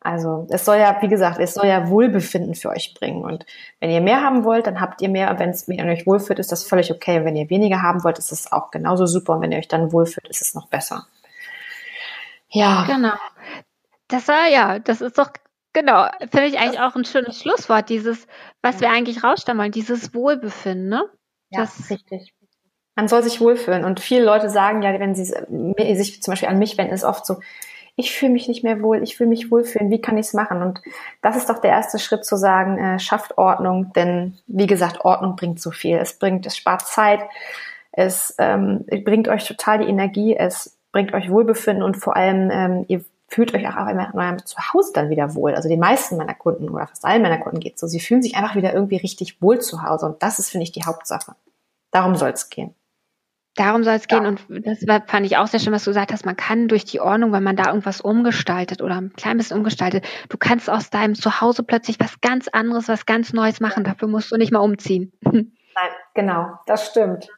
Also 0.00 0.46
es 0.50 0.64
soll 0.64 0.76
ja, 0.76 0.96
wie 1.00 1.08
gesagt, 1.08 1.38
es 1.40 1.54
soll 1.54 1.66
ja 1.66 1.88
Wohlbefinden 1.88 2.54
für 2.54 2.70
euch 2.70 2.94
bringen. 2.94 3.24
Und 3.24 3.44
wenn 3.80 3.90
ihr 3.90 4.00
mehr 4.00 4.22
haben 4.22 4.44
wollt, 4.44 4.66
dann 4.66 4.80
habt 4.80 5.02
ihr 5.02 5.08
mehr. 5.08 5.38
Wenn 5.38 5.54
ihr 5.66 5.92
euch 5.92 6.06
wohlfühlt, 6.06 6.38
ist 6.38 6.52
das 6.52 6.64
völlig 6.64 6.92
okay. 6.92 7.18
Und 7.18 7.24
wenn 7.24 7.36
ihr 7.36 7.50
weniger 7.50 7.82
haben 7.82 8.04
wollt, 8.04 8.18
ist 8.18 8.30
das 8.30 8.52
auch 8.52 8.70
genauso 8.70 9.06
super. 9.06 9.34
Und 9.34 9.42
wenn 9.42 9.52
ihr 9.52 9.58
euch 9.58 9.68
dann 9.68 9.92
wohlfühlt, 9.92 10.28
ist 10.28 10.42
es 10.42 10.54
noch 10.54 10.68
besser. 10.68 11.06
Ja. 12.48 12.84
Genau. 12.86 13.14
Das 14.06 14.28
war 14.28 14.48
ja, 14.48 14.78
das 14.78 15.00
ist 15.00 15.18
doch 15.18 15.30
genau, 15.72 16.06
finde 16.30 16.46
ich 16.46 16.58
eigentlich 16.58 16.80
auch 16.80 16.94
ein 16.96 17.04
schönes 17.04 17.40
Schlusswort, 17.40 17.88
dieses, 17.88 18.26
was 18.62 18.80
wir 18.80 18.90
eigentlich 18.90 19.22
rausstellen 19.22 19.58
wollen, 19.58 19.72
dieses 19.72 20.14
Wohlbefinden, 20.14 20.88
ne? 20.88 21.04
Ja, 21.50 21.60
das, 21.60 21.90
richtig. 21.90 22.34
Man 22.94 23.08
soll 23.08 23.22
sich 23.22 23.40
wohlfühlen. 23.40 23.84
Und 23.84 24.00
viele 24.00 24.24
Leute 24.24 24.50
sagen 24.50 24.82
ja, 24.82 24.98
wenn 24.98 25.14
sie 25.14 25.24
sich 25.24 26.22
zum 26.22 26.32
Beispiel 26.32 26.48
an 26.48 26.58
mich 26.58 26.76
wenden, 26.78 26.94
ist 26.94 27.04
oft 27.04 27.26
so, 27.26 27.40
ich 27.98 28.12
fühle 28.12 28.30
mich 28.30 28.46
nicht 28.46 28.62
mehr 28.62 28.80
wohl, 28.80 29.02
ich 29.02 29.18
will 29.18 29.26
mich 29.26 29.50
wohlfühlen, 29.50 29.90
wie 29.90 30.00
kann 30.00 30.16
ich 30.18 30.26
es 30.26 30.32
machen? 30.32 30.62
Und 30.62 30.80
das 31.20 31.36
ist 31.36 31.50
doch 31.50 31.58
der 31.58 31.72
erste 31.72 31.98
Schritt 31.98 32.24
zu 32.24 32.36
sagen, 32.36 32.78
äh, 32.78 33.00
schafft 33.00 33.36
Ordnung, 33.36 33.92
denn 33.92 34.38
wie 34.46 34.68
gesagt, 34.68 35.04
Ordnung 35.04 35.34
bringt 35.34 35.60
so 35.60 35.72
viel. 35.72 35.98
Es 35.98 36.16
bringt, 36.16 36.46
es 36.46 36.56
spart 36.56 36.82
Zeit, 36.86 37.20
es 37.90 38.36
ähm, 38.38 38.84
bringt 39.04 39.26
euch 39.26 39.48
total 39.48 39.80
die 39.80 39.88
Energie, 39.88 40.36
es 40.36 40.78
bringt 40.92 41.12
euch 41.12 41.28
Wohlbefinden 41.28 41.82
und 41.82 41.96
vor 41.96 42.14
allem 42.14 42.50
ähm, 42.52 42.84
ihr 42.86 43.04
fühlt 43.26 43.52
euch 43.52 43.66
auch 43.66 43.88
in 43.88 43.98
eurem 43.98 44.46
Zuhause 44.46 44.92
dann 44.94 45.10
wieder 45.10 45.34
wohl. 45.34 45.56
Also 45.56 45.68
die 45.68 45.76
meisten 45.76 46.16
meiner 46.16 46.34
Kunden 46.34 46.68
oder 46.70 46.86
fast 46.86 47.04
allen 47.04 47.22
meiner 47.22 47.38
Kunden 47.38 47.58
geht 47.58 47.80
so, 47.80 47.88
sie 47.88 48.00
fühlen 48.00 48.22
sich 48.22 48.36
einfach 48.36 48.54
wieder 48.54 48.72
irgendwie 48.72 48.98
richtig 48.98 49.42
wohl 49.42 49.58
zu 49.58 49.82
Hause 49.82 50.06
und 50.06 50.22
das 50.22 50.38
ist, 50.38 50.50
finde 50.50 50.62
ich, 50.62 50.72
die 50.72 50.84
Hauptsache. 50.84 51.34
Darum 51.90 52.14
soll 52.14 52.30
es 52.30 52.48
gehen. 52.48 52.76
Darum 53.58 53.82
soll 53.82 53.94
es 53.94 54.06
gehen. 54.06 54.22
Ja. 54.22 54.28
Und 54.28 54.66
das 54.66 54.86
war, 54.86 55.02
fand 55.06 55.26
ich 55.26 55.36
auch 55.36 55.48
sehr 55.48 55.58
schön, 55.58 55.72
was 55.72 55.82
du 55.82 55.90
gesagt 55.90 56.12
hast. 56.12 56.24
Man 56.24 56.36
kann 56.36 56.68
durch 56.68 56.84
die 56.84 57.00
Ordnung, 57.00 57.32
wenn 57.32 57.42
man 57.42 57.56
da 57.56 57.66
irgendwas 57.66 58.00
umgestaltet 58.00 58.82
oder 58.82 59.00
ein 59.00 59.12
klein 59.14 59.36
bisschen 59.36 59.56
umgestaltet, 59.56 60.06
du 60.28 60.38
kannst 60.38 60.70
aus 60.70 60.90
deinem 60.90 61.16
Zuhause 61.16 61.64
plötzlich 61.64 61.98
was 61.98 62.20
ganz 62.20 62.46
anderes, 62.46 62.86
was 62.86 63.04
ganz 63.04 63.32
Neues 63.32 63.58
machen. 63.58 63.82
Dafür 63.82 64.06
musst 64.06 64.30
du 64.30 64.36
nicht 64.36 64.52
mal 64.52 64.60
umziehen. 64.60 65.12
Nein, 65.24 65.44
genau. 66.14 66.52
Das 66.66 66.86
stimmt. 66.86 67.28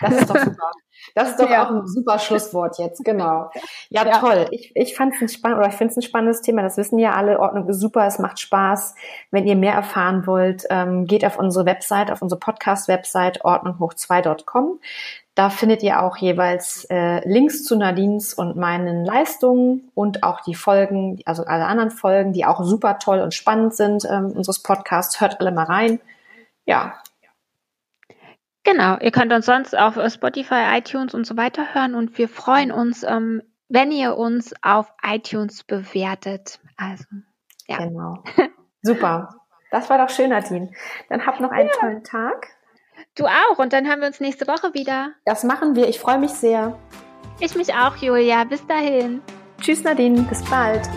Das 0.00 0.12
ist 0.12 0.30
doch 0.30 0.36
super. 0.36 0.70
Das 1.14 1.30
ist 1.30 1.40
doch 1.40 1.48
ja. 1.48 1.64
auch 1.64 1.70
ein 1.70 1.86
super 1.86 2.18
Schlusswort 2.18 2.78
jetzt, 2.78 3.04
genau. 3.04 3.50
Ja, 3.90 4.06
ja. 4.06 4.18
toll. 4.18 4.46
Ich, 4.50 4.72
ich 4.74 4.96
fand 4.96 5.14
es 5.20 5.34
spannend 5.34 5.58
oder 5.58 5.68
ich 5.68 5.74
finde 5.74 5.92
es 5.92 5.96
ein 5.98 6.02
spannendes 6.02 6.40
Thema. 6.40 6.62
Das 6.62 6.76
wissen 6.78 6.98
ja 6.98 7.12
alle. 7.12 7.38
Ordnung 7.38 7.68
ist 7.68 7.80
super, 7.80 8.06
es 8.06 8.18
macht 8.18 8.40
Spaß. 8.40 8.94
Wenn 9.30 9.46
ihr 9.46 9.56
mehr 9.56 9.74
erfahren 9.74 10.26
wollt, 10.26 10.64
ähm, 10.70 11.04
geht 11.04 11.24
auf 11.24 11.38
unsere 11.38 11.66
Website, 11.66 12.10
auf 12.10 12.22
unsere 12.22 12.38
Podcast-Website 12.38 13.44
ordnunghoch2.com. 13.44 14.80
Da 15.36 15.50
findet 15.50 15.82
ihr 15.82 16.02
auch 16.02 16.16
jeweils 16.16 16.86
äh, 16.88 17.20
Links 17.28 17.62
zu 17.62 17.76
Nadines 17.76 18.32
und 18.32 18.56
meinen 18.56 19.04
Leistungen 19.04 19.92
und 19.94 20.22
auch 20.22 20.40
die 20.40 20.54
Folgen, 20.54 21.20
also 21.26 21.44
alle 21.44 21.66
anderen 21.66 21.90
Folgen, 21.90 22.32
die 22.32 22.46
auch 22.46 22.64
super 22.64 22.98
toll 22.98 23.20
und 23.20 23.34
spannend 23.34 23.74
sind 23.74 24.06
ähm, 24.10 24.32
unseres 24.32 24.62
Podcasts. 24.62 25.20
Hört 25.20 25.38
alle 25.38 25.52
mal 25.52 25.66
rein. 25.66 26.00
Ja. 26.64 26.94
Genau, 28.64 28.96
ihr 28.98 29.10
könnt 29.10 29.30
uns 29.30 29.44
sonst 29.44 29.76
auf 29.76 29.98
Spotify, 30.10 30.78
iTunes 30.78 31.12
und 31.12 31.26
so 31.26 31.36
weiter 31.36 31.74
hören 31.74 31.94
und 31.94 32.16
wir 32.16 32.30
freuen 32.30 32.72
uns, 32.72 33.02
ähm, 33.02 33.42
wenn 33.68 33.92
ihr 33.92 34.16
uns 34.16 34.54
auf 34.62 34.90
iTunes 35.02 35.64
bewertet. 35.64 36.60
Also, 36.78 37.04
ja. 37.66 37.76
Genau. 37.76 38.24
Super. 38.80 39.36
Das 39.70 39.90
war 39.90 39.98
doch 39.98 40.08
schön, 40.08 40.30
Nadine. 40.30 40.72
Dann 41.10 41.26
habt 41.26 41.40
noch 41.40 41.50
einen 41.50 41.68
ja. 41.68 41.74
tollen 41.74 42.04
Tag. 42.04 42.55
Du 43.16 43.26
auch. 43.26 43.58
Und 43.58 43.72
dann 43.72 43.88
haben 43.88 44.00
wir 44.00 44.08
uns 44.08 44.20
nächste 44.20 44.46
Woche 44.46 44.74
wieder. 44.74 45.12
Das 45.24 45.44
machen 45.44 45.74
wir. 45.74 45.88
Ich 45.88 45.98
freue 45.98 46.18
mich 46.18 46.32
sehr. 46.32 46.78
Ich 47.40 47.54
mich 47.54 47.74
auch, 47.74 47.96
Julia. 47.96 48.44
Bis 48.44 48.66
dahin. 48.66 49.22
Tschüss, 49.60 49.82
Nadine. 49.82 50.22
Bis 50.22 50.42
bald. 50.44 50.88